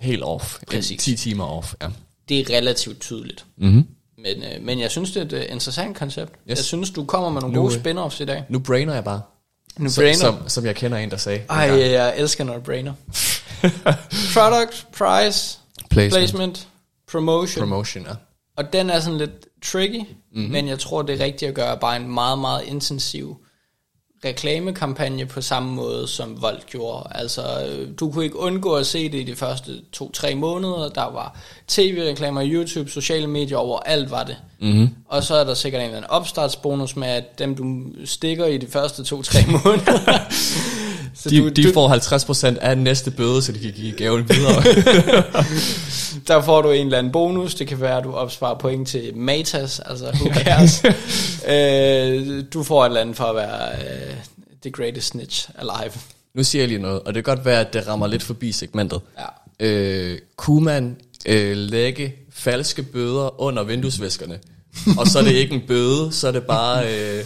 [0.00, 0.58] Helt off.
[0.66, 1.02] Præcis.
[1.02, 1.88] 10 timer off, ja.
[2.28, 3.44] det er relativt tydeligt.
[3.56, 3.86] Mm-hmm.
[4.18, 6.32] Men, øh, men jeg synes, det er et øh, interessant koncept.
[6.32, 6.58] Yes.
[6.58, 8.44] Jeg synes, du kommer med nogle Nu, gode spin-offs i dag.
[8.48, 9.20] Nu brainer jeg bare.
[9.78, 10.18] Nu som, brainer.
[10.18, 11.42] Som, som jeg kender en, der sagde.
[11.48, 12.92] Ej, jeg elsker, når brainer.
[14.34, 15.58] Product, price,
[15.90, 16.12] Placement.
[16.12, 16.68] placement,
[17.10, 17.60] promotion.
[17.60, 18.14] Promotion, ja.
[18.56, 20.52] og den er sådan lidt tricky, mm-hmm.
[20.52, 23.36] men jeg tror, det er rigtigt at gøre bare en meget, meget intensiv
[24.24, 27.08] reklamekampagne på samme måde, som Volt gjorde.
[27.10, 30.88] Altså, øh, du kunne ikke undgå at se det i de første to-tre måneder.
[30.88, 31.38] Der var
[31.68, 34.36] tv-reklamer, YouTube, sociale medier, overalt var det.
[34.60, 34.88] Mm-hmm.
[35.08, 38.58] Og så er der sikkert en eller anden opstartsbonus med, at dem du stikker i
[38.58, 40.18] de første to-tre måneder.
[41.22, 44.62] Så De, de får 50% af næste bøde, så de kan give gaven videre.
[46.28, 47.54] Der får du en eller anden bonus.
[47.54, 49.80] Det kan være, at du opsparer point til Matas.
[49.80, 50.82] Altså, who cares?
[51.54, 54.14] øh, du får et eller andet for at være øh,
[54.62, 55.92] the greatest snitch alive.
[56.34, 58.52] nu siger jeg lige noget, og det kan godt være, at det rammer lidt forbi
[58.52, 59.00] segmentet.
[59.18, 59.66] Ja.
[59.66, 60.96] Øh, kunne man
[61.26, 64.38] øh, lægge falske bøder under vinduesvæskerne?
[64.98, 67.24] og så er det ikke en bøde, så er det bare øh,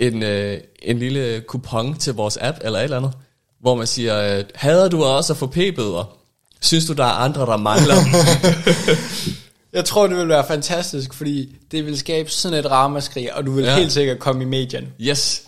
[0.00, 3.12] en, øh, en lille kupon til vores app, eller et eller andet,
[3.60, 6.16] hvor man siger, øh, hader du også at få p-bøder?
[6.60, 7.94] Synes du, der er andre, der mangler?
[9.72, 13.52] Jeg tror, det vil være fantastisk, fordi det vil skabe sådan et ramaskrig, og du
[13.52, 13.76] vil ja.
[13.76, 14.86] Helt sikkert komme i medierne.
[15.00, 15.42] yes,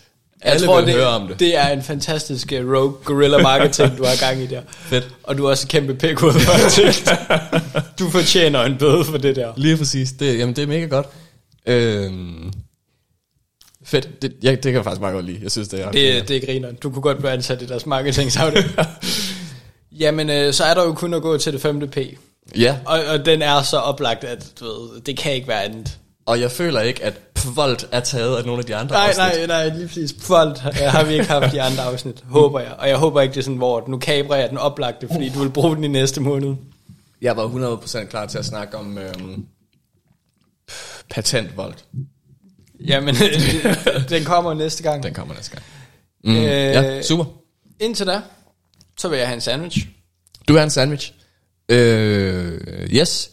[0.45, 1.41] Jeg alle tror, vil det, høre om det.
[1.41, 4.63] det er en fantastisk uh, rogue guerrilla marketing, du har gang i der.
[4.91, 5.09] Fedt.
[5.23, 6.19] Og du er også kæmpe det.
[7.99, 9.53] Du fortjener en bøde for det der.
[9.57, 10.13] Lige præcis.
[10.13, 11.07] Det, jamen, det er mega godt.
[11.67, 12.53] Øhm,
[13.93, 14.23] fedt.
[14.23, 15.39] Det, ja, det kan jeg faktisk meget godt lide.
[15.43, 16.75] Jeg synes, det er Det, det er grineren.
[16.77, 18.71] Du kunne godt blive ansat i deres marketingsafdeling.
[20.03, 21.99] Jamen, øh, så er der jo kun at gå til det femte P.
[22.59, 25.99] Ja, Og, og den er så oplagt, at du ved, det kan ikke være andet.
[26.27, 29.49] og jeg føler ikke, at Pvolt er taget af nogle af de andre Nej, afsnit.
[29.49, 30.15] nej, nej, lige præcis.
[30.21, 32.73] Folk har vi ikke haft de andre afsnit, håber jeg.
[32.79, 35.39] Og jeg håber ikke, det er sådan, hvor nu kabrer jeg den oplagte, fordi du
[35.43, 36.55] vil bruge den i næste måned.
[37.23, 39.47] Jeg var 100% klar til at snakke om øhm,
[41.11, 41.75] patentvold.
[42.87, 43.15] Jamen,
[44.09, 45.03] den kommer næste gang.
[45.03, 45.65] Den kommer næste gang.
[46.25, 47.25] Mm, Øh, ja, super.
[47.81, 48.21] Indtil da,
[48.99, 49.87] så vil jeg have en sandwich.
[50.49, 51.13] Du er en sandwich.
[51.69, 52.61] Øh,
[52.95, 53.31] yes.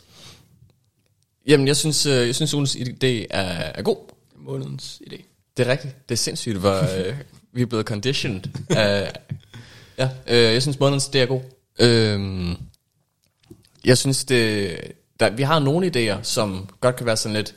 [1.48, 3.98] Jamen, jeg synes, øh, jeg synes ugens idé er, er god.
[4.36, 5.24] Månedens idé.
[5.58, 6.10] Det er rigtigt.
[6.10, 7.16] Det er sindssygt, hvor øh,
[7.54, 8.42] vi er blevet conditioned.
[8.70, 9.12] af,
[9.98, 11.42] ja, øh, jeg synes, månedens det er god.
[11.80, 12.56] Øh,
[13.86, 14.78] jeg synes, det,
[15.20, 17.56] der, vi har nogle idéer, som godt kan være sådan lidt,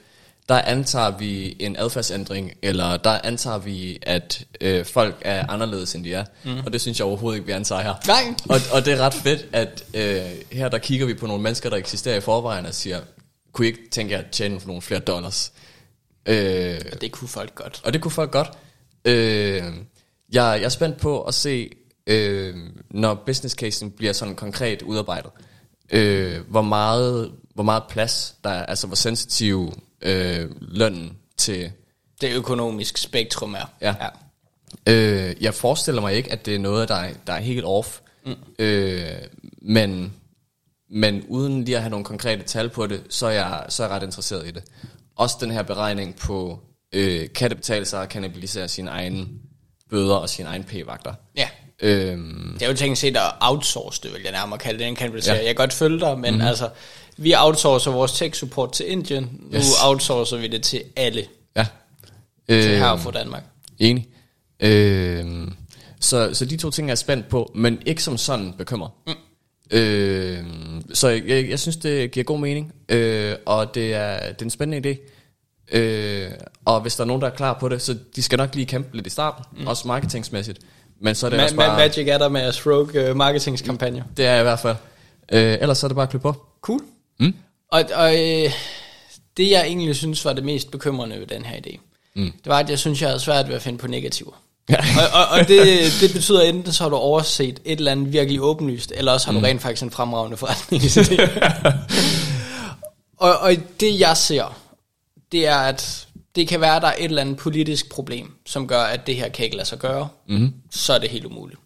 [0.49, 6.05] der antager vi en adfærdsændring, eller der antager vi, at øh, folk er anderledes, end
[6.05, 6.25] de er.
[6.45, 6.59] Mm.
[6.67, 7.95] Og det synes jeg overhovedet ikke, vi antager her.
[8.07, 8.35] Nej.
[8.49, 10.21] Og, og det er ret fedt, at øh,
[10.53, 13.01] her der kigger vi på nogle mennesker, der eksisterer i forvejen, og siger,
[13.53, 15.53] kunne I ikke tænke jer at tjene for nogle flere dollars?
[16.27, 17.81] Øh, Det kunne folk godt.
[17.85, 18.51] og det kunne folk godt.
[19.05, 19.15] Øh,
[19.63, 19.65] jeg,
[20.33, 21.71] jeg er spændt på at se,
[22.07, 22.55] øh,
[22.91, 25.31] når business casen bliver sådan konkret udarbejdet,
[25.91, 29.73] øh, hvor, meget, hvor meget plads der er, altså hvor sensitiv
[30.03, 31.73] øh, lønnen til...
[32.21, 33.71] Det økonomisk spektrum er.
[33.81, 33.95] Ja.
[34.01, 34.09] ja.
[34.87, 38.01] Øh, jeg forestiller mig ikke, at det er noget, der er, der er helt off,
[38.27, 38.35] mm.
[38.59, 39.07] øh,
[39.63, 40.13] men,
[40.91, 43.89] men uden lige at have nogle konkrete tal på det, så er jeg, så er
[43.89, 44.65] jeg ret interesseret i det.
[45.17, 46.61] Også den her beregning på,
[46.93, 49.27] øh, kan det betale sig at kannibalisere sine egne
[49.91, 51.15] bøder og sine egne p-vagter.
[51.37, 51.49] ja.
[51.83, 54.87] Øhm, Det er jo tænkt set at outsource det, vil jeg nærmere kalde det.
[54.87, 55.35] Den kan ja.
[55.35, 56.49] Jeg kan godt følge dig, men mm-hmm.
[56.49, 56.69] altså,
[57.17, 59.31] vi outsourcer vores tech support til Indien.
[59.41, 59.83] Nu Yes.
[59.85, 61.25] outsourcer vi det til alle
[61.57, 61.67] ja.
[62.49, 63.43] til Øh, her for Danmark.
[63.79, 64.09] Enig.
[64.61, 65.49] Øh,
[66.01, 68.89] så, så de to ting er jeg spændt på, men ikke som sådan bekymrer.
[69.07, 69.13] Mm.
[69.71, 70.45] Øh,
[70.95, 74.45] så jeg, jeg, jeg synes, det giver god mening, øh, og det er, det er
[74.45, 74.99] en spændende idé.
[75.77, 76.31] Øh,
[76.65, 78.67] og hvis der er nogen, der er klar på det, så de skal nok lige
[78.67, 79.67] kæmpe lidt i starten, mm.
[79.67, 80.59] også marketingsmæssigt.
[81.03, 81.77] Men så er det Ma- også ma- bare...
[81.77, 84.05] Magic er der med at Rogue uh, marketingskampagne.
[84.17, 84.77] Det er jeg i hvert fald.
[85.33, 86.47] Øh, ellers så er det bare at klippe på.
[86.61, 86.81] Cool.
[87.21, 87.35] Mm.
[87.73, 88.51] Og, og øh,
[89.37, 91.79] det jeg egentlig synes var det mest bekymrende ved den her idé,
[92.17, 92.33] mm.
[92.33, 94.33] det var, at jeg synes, jeg havde svært ved at finde på negativer.
[94.71, 94.77] Ja.
[95.01, 98.41] og og, og det, det betyder enten, så har du overset et eller andet virkelig
[98.43, 99.45] åbenlyst, eller også har du Mm.
[99.45, 101.23] rent faktisk en fremragende forretningsidé.
[103.27, 104.59] og, og det jeg ser,
[105.33, 108.67] det er, at det kan være, at der er et eller andet politisk problem, som
[108.69, 110.09] gør, at det her kan ikke lade sig gøre.
[110.29, 110.53] Mm.
[110.71, 111.61] Så er det helt umuligt.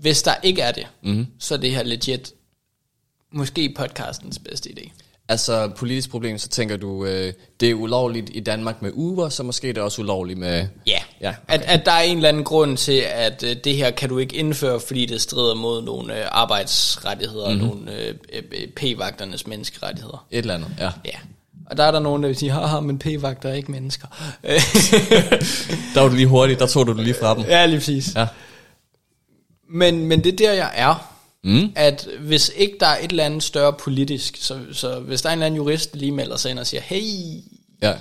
[0.00, 1.26] Hvis der ikke er det, Mm.
[1.38, 2.32] så er det her legit
[3.32, 4.90] måske podcastens bedste idé.
[5.28, 9.42] Altså, politisk problem, så tænker du, øh, det er ulovligt i Danmark med Uber, så
[9.42, 10.66] måske er det også ulovligt med...
[10.86, 11.54] Ja, Ja, okay.
[11.54, 14.18] at, at der er en eller anden grund til, at øh, det her kan du
[14.18, 17.58] ikke indføre, fordi det strider mod nogle øh, arbejdsrettigheder Mhm.
[17.58, 17.70] mm-hmm.
[17.70, 20.26] og nogle øh, øh, p-vagternes menneskerettigheder.
[20.30, 20.90] Et eller andet, ja.
[21.04, 21.18] Ja.
[21.72, 24.06] Og der er der nogen, der vil sige, haha, men p-vagter er ikke mennesker.
[25.94, 27.44] Der var du lige hurtigt, der tog du det lige fra dem.
[27.44, 28.14] ja, lige præcis.
[28.16, 28.26] Ja.
[29.70, 31.08] Men, men det er der, jeg er.
[31.44, 31.72] Mm.
[31.76, 35.32] At hvis ikke der er et eller andet større politisk, så, så hvis der er
[35.32, 37.02] en eller anden jurist, der lige melder sig ind og siger, hey,
[37.82, 37.92] Ja.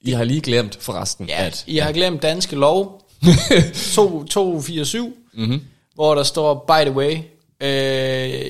[0.00, 1.64] I har lige glemt forresten, ja, at...
[1.66, 3.08] I har glemt danske lov,
[3.94, 5.60] 2, 247, Mm-hmm.
[5.94, 7.20] hvor der står, by the way, øh,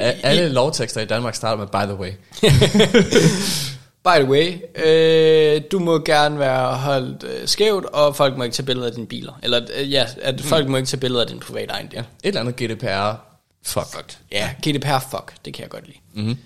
[0.00, 2.10] A- alle lovtekster i Danmark starter med by the way.
[4.04, 4.52] by the way,
[4.86, 8.92] øh, du må gerne være holdt øh, skævt, og folk må ikke tage billeder af
[8.92, 9.38] dine biler.
[9.42, 11.98] Eller øh, ja, at folk må ikke tage billeder af din private ejendel.
[11.98, 13.14] Et eller andet GDPR.
[13.62, 13.86] Fuck.
[13.94, 14.18] Fuck.
[14.32, 15.98] Ja, GDPR fuck, det kan jeg godt lide.
[16.14, 16.36] Mm-hmm.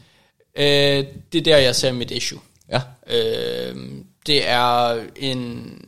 [0.59, 2.41] Øh, det er der, jeg ser mit issue.
[2.71, 2.81] Ja.
[3.11, 3.77] Øh,
[4.27, 5.79] det er en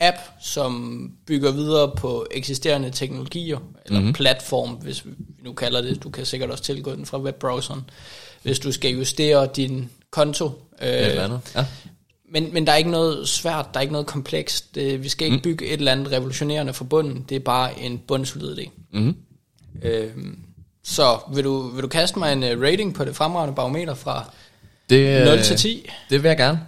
[0.00, 3.98] app, som bygger videre på eksisterende teknologier, eller Mhm.
[3.98, 4.12] mm-hmm.
[4.12, 5.10] platform, hvis vi
[5.44, 6.02] nu kalder det.
[6.02, 7.80] Du kan sikkert også tilgå den fra webbrowseren,
[8.42, 10.46] hvis du skal justere din konto.
[10.82, 11.40] Øh, Et eller andet.
[11.56, 11.66] Ja.
[12.32, 14.74] men, men der er ikke noget svært, der er ikke noget komplekst.
[14.74, 15.42] Det, vi skal ikke Mm.
[15.42, 17.24] bygge et eller andet revolutionerende fra bunden.
[17.28, 18.70] Det er bare en bundsolid idé.
[18.92, 19.16] Mm-hmm.
[19.82, 20.10] Øh,
[20.84, 24.30] så vil du, vil du kaste mig en uh, rating på det fremragende barometer fra
[24.90, 25.90] Det, 0 til 10?
[26.10, 26.60] Det vil jeg gerne.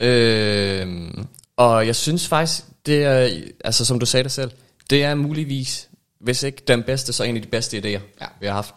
[0.00, 1.08] Øh,
[1.56, 3.30] og jeg synes faktisk, det er,
[3.64, 4.50] altså som du sagde det selv,
[4.90, 5.88] det er muligvis,
[6.20, 8.26] hvis ikke den bedste, så en af de bedste idéer, Ja.
[8.40, 8.74] vi har haft.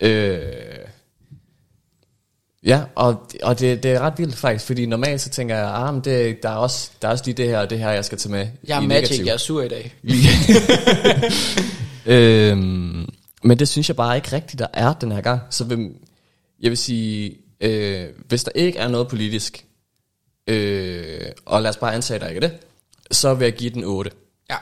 [0.00, 0.38] Øh,
[2.64, 5.94] ja, og, og det, det er ret vildt faktisk, fordi normalt så tænker jeg, ah,
[5.94, 8.04] men det, der, er også, der er også lige det her og det her, jeg
[8.04, 8.48] skal tage med.
[8.64, 9.24] Jeg er magic, negativ.
[9.24, 9.94] jeg er sur i dag.
[12.14, 13.08] øhm,
[13.42, 15.40] men det synes jeg bare ikke rigtigt, der er den her gang.
[15.50, 15.90] Så vil,
[16.60, 19.64] jeg vil sige, øh, hvis der ikke er noget politisk,
[20.46, 22.58] øh, og lad os bare antage, at der ikke er det,
[23.10, 24.10] så vil jeg give den 8.
[24.50, 24.56] Ja.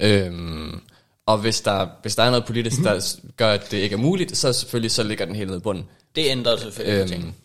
[0.00, 0.80] Øhm,
[1.26, 4.36] og hvis der, hvis der er noget politisk, der gør, at det ikke er muligt,
[4.36, 5.84] så selvfølgelig så ligger den helt nede i bunden.
[6.18, 7.36] Det ændrer selvfølgelig øhm, ting.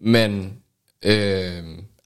[0.00, 0.52] Men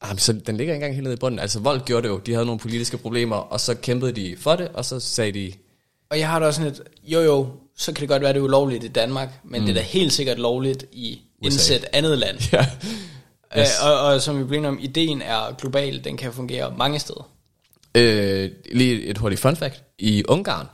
[0.01, 1.39] Ah, så den ligger ikke engang helt nede i bunden.
[1.39, 2.19] Altså Volt gjorde det jo.
[2.19, 5.53] De havde nogle politiske problemer, og så kæmpede de for det, og så sagde de,
[6.11, 8.39] Og jeg har da også sådan et, jo jo, så kan det godt være, det
[8.39, 9.67] er ulovligt i Danmark, men mm.
[9.67, 12.39] det er da helt sikkert lovligt i indsæt andet land.
[12.53, 12.67] ja,
[13.59, 13.69] Yes.
[13.83, 17.31] Og, og som vi blev enige om, ideen er global, den kan fungere mange steder.
[17.95, 19.83] Øh, lige et hurtigt fun fact.
[19.99, 20.67] I Ungarn,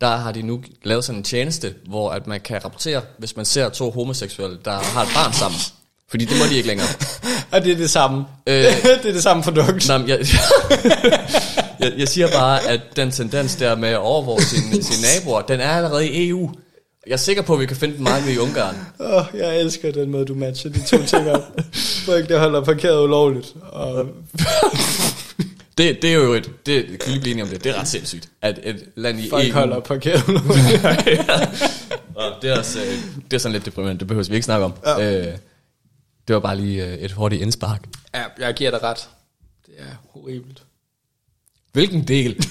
[0.00, 3.44] der har de nu lavet sådan en tjeneste, hvor at man kan rapportere, hvis man
[3.44, 5.60] ser to homoseksuelle, der har et barn sammen.
[6.10, 6.88] Fordi det må de ikke længere.
[7.52, 8.24] Og det er det samme.
[8.46, 8.54] Øh.
[9.02, 9.88] det er det samme produkt.
[9.88, 10.18] Men jeg,
[11.80, 15.60] jeg, jeg siger bare, at den tendens der med at overvåge sine, sine naboer, den
[15.60, 16.50] er allerede i EU.
[17.06, 18.76] Jeg er sikker på, at vi kan finde den meget i Ungarn.
[18.98, 21.42] Oh, jeg elsker den måde, du matcher de to ting op.
[22.04, 23.54] Folk, der holder parkeret ulovligt.
[23.72, 24.06] Og
[25.80, 27.88] Det, det er jo et, det, kan lige blive enige om det, det er ret
[27.88, 29.52] sindssygt, at et land i folk EU...
[29.52, 30.84] holder parkeret ulovligt.
[32.14, 34.64] Og det er, også, øh, det er sådan lidt deprimerende, det behøver vi ikke snakke
[34.64, 34.72] om.
[34.86, 35.18] Ja.
[35.18, 35.38] Øh,
[36.28, 37.84] det var bare lige øh, et hurtigt indspark.
[38.14, 39.08] ja, jeg giver dig ret.
[39.66, 40.62] Det er horribelt.
[41.72, 42.36] Hvilken del?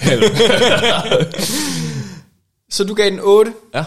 [2.72, 3.54] Så du gav den 8?
[3.74, 3.86] ja.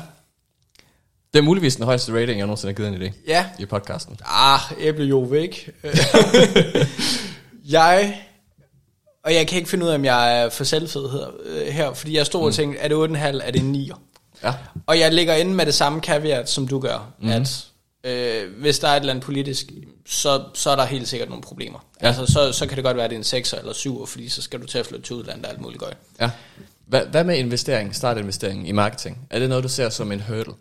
[1.32, 3.46] Det er muligvis den højeste rating, jeg nogensinde har givet en idé Ja.
[3.58, 4.16] i podcasten.
[4.24, 5.72] Ah, æblejove, ikke?
[7.76, 8.22] jeg...
[9.24, 11.08] Og jeg kan ikke finde ud af, om jeg er for selvfed
[11.72, 13.90] her, øh, fordi jeg stod og tænkte, er det 8,5, er det 9?
[14.44, 14.54] Ja.
[14.86, 17.28] Og jeg ligger inde med det samme caveat, som du gør, mm.
[17.28, 17.66] at
[18.04, 19.66] øh, hvis der er et eller andet politisk,
[20.06, 21.78] så, så er der helt sikkert nogle problemer.
[22.02, 22.06] Ja.
[22.06, 24.28] Altså, så, så kan det godt være, at det er en 6 eller 7, fordi
[24.28, 25.92] så skal du til at flytte til udlandet og alt muligt gøj.
[26.20, 26.30] ja.
[26.86, 29.26] Hvad, hvad med investering, startinvestering i marketing?
[29.30, 30.54] Er det noget, du ser som en hurdle?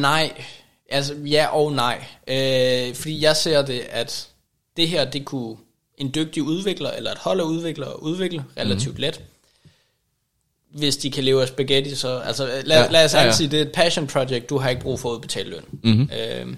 [0.00, 0.44] Nej,
[0.90, 2.04] altså ja og nej.
[2.28, 4.28] Øh, fordi jeg ser det, at
[4.76, 5.56] det her, det kunne
[5.98, 9.00] en dygtig udvikler, eller et hold af udviklere udvikle relativt mm.
[9.00, 9.20] let.
[10.70, 12.18] Hvis de kan leve af spaghetti, så...
[12.18, 13.32] Altså, lad, Ja, lad os ja, ja.
[13.32, 15.64] sige, det er et passion project, du har ikke brug for at udbetale løn.
[15.82, 16.02] Mhm.
[16.02, 16.56] Øh,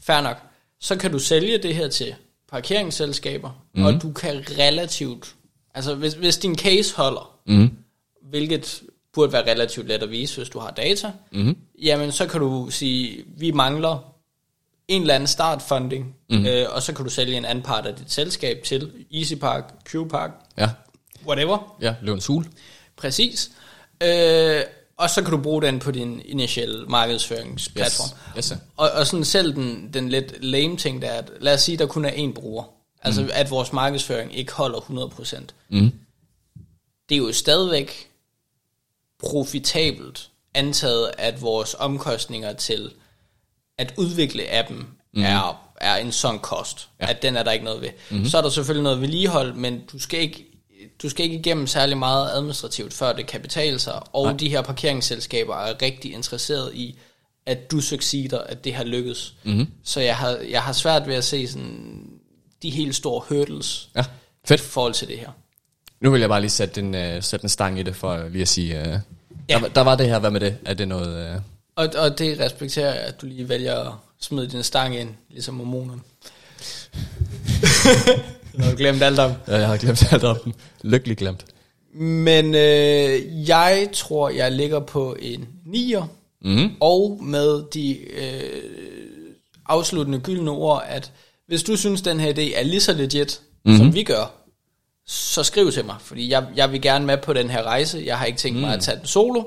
[0.00, 0.36] fair nok.
[0.80, 2.14] Så kan du sælge det her til
[2.50, 3.84] parkeringsselskaber, mm.
[3.84, 5.34] og du kan relativt...
[5.74, 7.70] Altså, hvis, hvis din case holder, Mm.
[8.22, 8.82] hvilket
[9.12, 11.56] burde være relativt let at vise, hvis du har data, Mm.
[11.82, 14.14] jamen så kan du sige, vi mangler
[14.88, 16.46] en eller anden startfunding, mm.
[16.46, 20.30] øh, og så kan du sælge en anden part af dit selskab til EasyPark, QPark,
[20.58, 20.68] Ja.
[21.26, 22.46] whatever, Ja, Løvens Hul.
[22.96, 23.50] præcis.
[24.02, 24.62] Øh,
[24.96, 28.18] og så kan du bruge den på din initielle markedsføringsplatform.
[28.38, 28.48] Yes.
[28.48, 28.58] Yes.
[28.76, 31.76] Og, og sådan selv den, den lidt lame ting, der er, at lad os sige,
[31.78, 32.64] der kun er én bruger.
[33.02, 33.28] Altså mm.
[33.32, 35.40] at vores markedsføring ikke holder 100%.
[35.68, 35.92] Mm.
[37.08, 38.10] det er jo stadigvæk
[39.18, 42.90] profitabelt antaget, at vores omkostninger til
[43.78, 45.22] at udvikle appen mm.
[45.22, 47.10] er, er en sådan kost, Ja.
[47.10, 47.88] at den er der ikke noget ved.
[48.10, 48.26] Mm-hmm.
[48.26, 50.44] Så er der selvfølgelig noget vedligehold, men du skal ikke
[51.02, 54.36] du skal ikke igennem særlig meget administrativt, før det kan betale sig, og Nej.
[54.36, 56.98] De her parkeringsselskaber er rigtig interesseret i,
[57.46, 59.34] at du succeeder, at det har lykkes.
[59.44, 59.66] Mm-hmm.
[59.84, 62.02] Så jeg har, jeg har svært ved at se sådan
[62.62, 64.04] de helt store hurdles Ja, i
[64.48, 64.60] fedt.
[64.60, 65.28] forhold til det her.
[66.00, 68.42] Nu vil jeg bare lige sætte en, uh, sætte en stang i det, for lige
[68.42, 68.86] at sige, uh,
[69.48, 69.58] ja.
[69.58, 70.56] der, der var det her, hvad med det?
[70.64, 71.34] Er det noget...
[71.36, 71.42] Uh...
[71.78, 75.54] Og, og det respekterer jeg, at du lige vælger at smide din stang ind, ligesom
[75.54, 76.00] mormonerne.
[78.58, 79.32] Har du glemt alt om.
[79.48, 80.54] Ja, jeg har glemt alt om den.
[80.82, 81.44] Lykkelig glemt.
[81.94, 86.04] Men øh, jeg tror, jeg ligger på en 9'er,
[86.42, 86.70] Mm.
[86.80, 88.62] og med de øh,
[89.66, 91.12] afsluttende gyldne ord, at
[91.46, 93.78] hvis du synes, den her idé er lige så legit, mm-hmm.
[93.78, 94.32] som vi gør,
[95.06, 98.02] så skriv til mig, fordi jeg, jeg vil gerne med på den her rejse.
[98.06, 99.42] Jeg har ikke tænkt mig at tage den solo,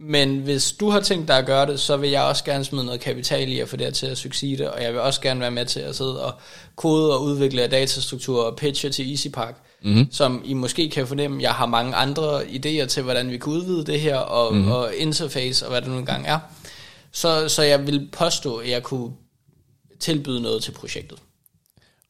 [0.00, 2.84] men hvis du har tænkt dig at gøre det, så vil jeg også gerne smide
[2.84, 5.40] noget kapital i at få det her til at succede, og jeg vil også gerne
[5.40, 6.32] være med til at sidde og
[6.76, 10.12] kode og udvikle datastrukturer og pitche til EasyPark, mm-hmm.
[10.12, 13.84] som I måske kan fornemme, jeg har mange andre idéer til, hvordan vi kan udvide
[13.84, 14.70] det her, og, mm-hmm.
[14.70, 16.38] og interface, og hvad det nu engang er.
[17.12, 19.12] Så, så jeg vil påstå, at jeg kunne
[20.00, 21.18] tilbyde noget til projektet.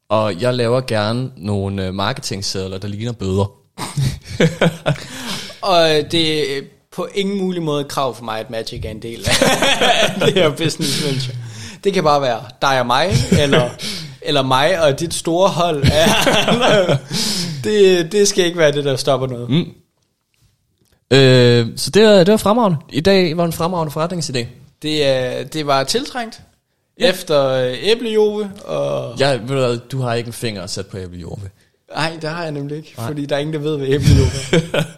[0.09, 3.53] Og jeg laver gerne nogle uh, marketingsedler, der ligner bøder.
[5.72, 6.64] Og det
[6.99, 10.35] på ingen mulig måde et krav for mig, at Magic er en del af det
[10.35, 11.35] her business venture.
[11.85, 13.11] Det kan bare være dig og mig,
[13.43, 13.71] eller,
[14.23, 15.85] eller mig og dit store hold.
[15.87, 16.07] Ja,
[17.65, 19.51] det, det skal ikke være det, der stopper noget.
[19.51, 19.67] Mm.
[21.11, 22.79] Øh, så det, var- det var fremragende.
[22.93, 24.47] I dag var en fremragende forretningsidé.
[24.83, 26.41] Det, det var tiltrængt.
[27.01, 27.11] Ja.
[27.11, 29.15] Efter øh, æblejove, og...
[29.21, 31.49] Jeg, ved du, hvad, du har ikke en finger at sætte på æblejord med.
[31.95, 34.31] Nej, det har jeg nemlig ikke, fordi der er ingen, der ved, hvad æblejove
[34.73, 34.83] er.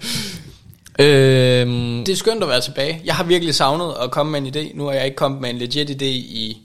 [0.98, 3.00] Øhm, Det er skønt at være tilbage.
[3.04, 4.76] Jeg har virkelig savnet at komme med en idé.
[4.76, 6.58] Nu er jeg ikke kommet med en legit idé i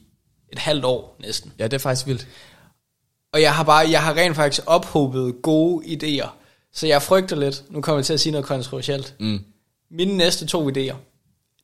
[0.54, 1.52] et halvt år næsten.
[1.60, 2.28] ja, det er faktisk vildt.
[3.34, 6.28] Og jeg har bare, jeg har rent faktisk ophobet gode idéer.
[6.74, 9.16] Så jeg frygter lidt, nu kommer jeg til at sige noget kontroversielt.
[9.20, 9.40] Mm.
[9.92, 10.96] Mine næste to idéer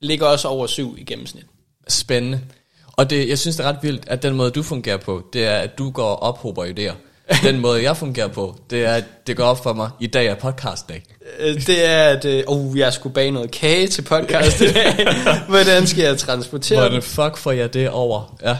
[0.01, 1.45] ligger også over syv i gennemsnit.
[1.87, 2.41] Spændende.
[2.87, 5.45] Og det, jeg synes, det er ret vildt, at den måde, du fungerer på, det
[5.45, 6.93] er, at du går og ophober idéer.
[7.43, 10.25] Den måde, jeg fungerer på, det er, at det går op for mig, i dag
[10.27, 11.03] er podcastdag.
[11.39, 15.07] Øh, Det er, at øh, oh, jeg skulle bage noget kage til podcast i dag.
[15.49, 18.37] Hvordan skal jeg transportere Hvordan fuck får jeg det over?
[18.43, 18.57] Ja.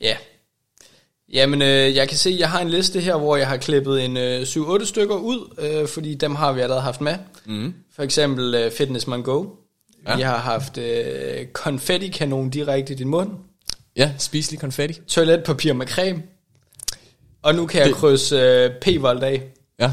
[0.00, 0.16] Ja.
[1.32, 4.16] Jamen, øh, jeg kan se, jeg har en liste her, hvor jeg har klippet en
[4.16, 7.14] øh, 7-8 stykker ud, øh, fordi dem har vi allerede haft med.
[7.46, 7.74] Mm.
[7.96, 9.44] For eksempel øh, Fitness Man Go.
[10.08, 10.16] Ja.
[10.16, 13.30] Vi har haft øh, konfetti-kanon direkte i din mund.
[13.96, 15.00] Ja, spiselig konfetti.
[15.08, 16.22] Toiletpapir med creme.
[17.42, 19.42] Og nu kan jeg Det- krydse øh, p-volt af.
[19.80, 19.92] Ja.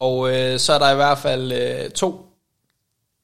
[0.00, 2.26] Og øh, så er der i hvert fald øh, to,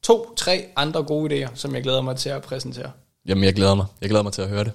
[0.03, 2.90] to, tre andre gode idéer, som jeg glæder mig til at præsentere.
[3.28, 3.86] Jamen, jeg glæder mig.
[4.01, 4.72] Jeg glæder mig til at høre det.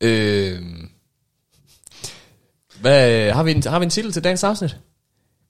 [0.00, 0.62] Øh,
[2.80, 4.76] hvad, har, vi en, har vi en titel til dagens afsnit?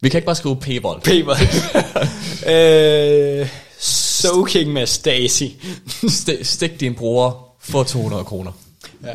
[0.01, 1.01] Vi kan ikke bare skrive p-vold.
[1.03, 1.41] P-volt.
[2.55, 5.45] øh, soaking med Stacy.
[6.05, 8.53] St- stik din bror for 200 kroner.
[9.05, 9.15] ja.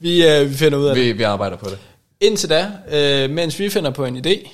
[0.00, 1.04] Vi, øh, vi finder ud af det.
[1.04, 1.78] Vi, vi arbejder på det.
[2.20, 4.48] Indtil da, øh, mens vi finder på en idé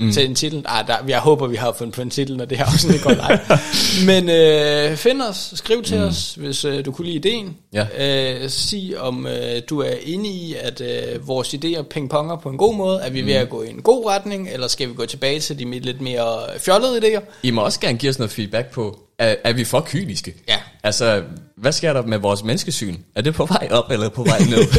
[0.00, 0.12] mm.
[0.12, 0.62] til en titel.
[0.64, 3.10] Ah, der, jeg håber, vi har fundet på en titel, når det her afsnit går
[3.10, 3.58] live.
[4.10, 6.04] Men øh, find os, skriv til mm.
[6.04, 7.56] os, hvis øh, du kunne lide ideen.
[7.72, 7.86] Ja.
[7.98, 12.56] Øh, sig, om øh, du er inde i, at øh, vores idéer pingponger på en
[12.56, 13.00] god måde.
[13.00, 15.58] Er vi ved at gå i en god retning, eller skal vi gå tilbage til
[15.58, 17.20] de lidt mere fjollede idéer?
[17.42, 20.34] I må også gerne give os noget feedback på, er, er vi for kyniske?
[20.48, 20.56] Ja.
[20.82, 21.22] Altså,
[21.56, 22.96] hvad sker der med vores menneskesyn?
[23.14, 24.66] Er det på vej op, eller på vej ned?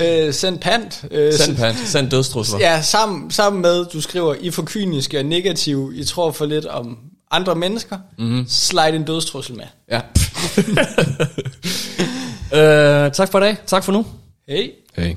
[0.00, 1.04] Øh, send pant.
[1.10, 2.58] Øh, send pant, send dødstrusler.
[2.58, 6.46] Ja, sammen, sammen med, du skriver, I er for kyniske og negative, I tror for
[6.46, 6.98] lidt om
[7.30, 8.44] andre mennesker, mm-hmm.
[8.48, 9.64] slide en dødstrussel med.
[9.90, 10.00] ja.
[13.06, 13.56] øh, tak for i dag.
[13.66, 14.06] Tak for nu.
[14.48, 14.70] Hey.
[14.96, 15.14] Hey.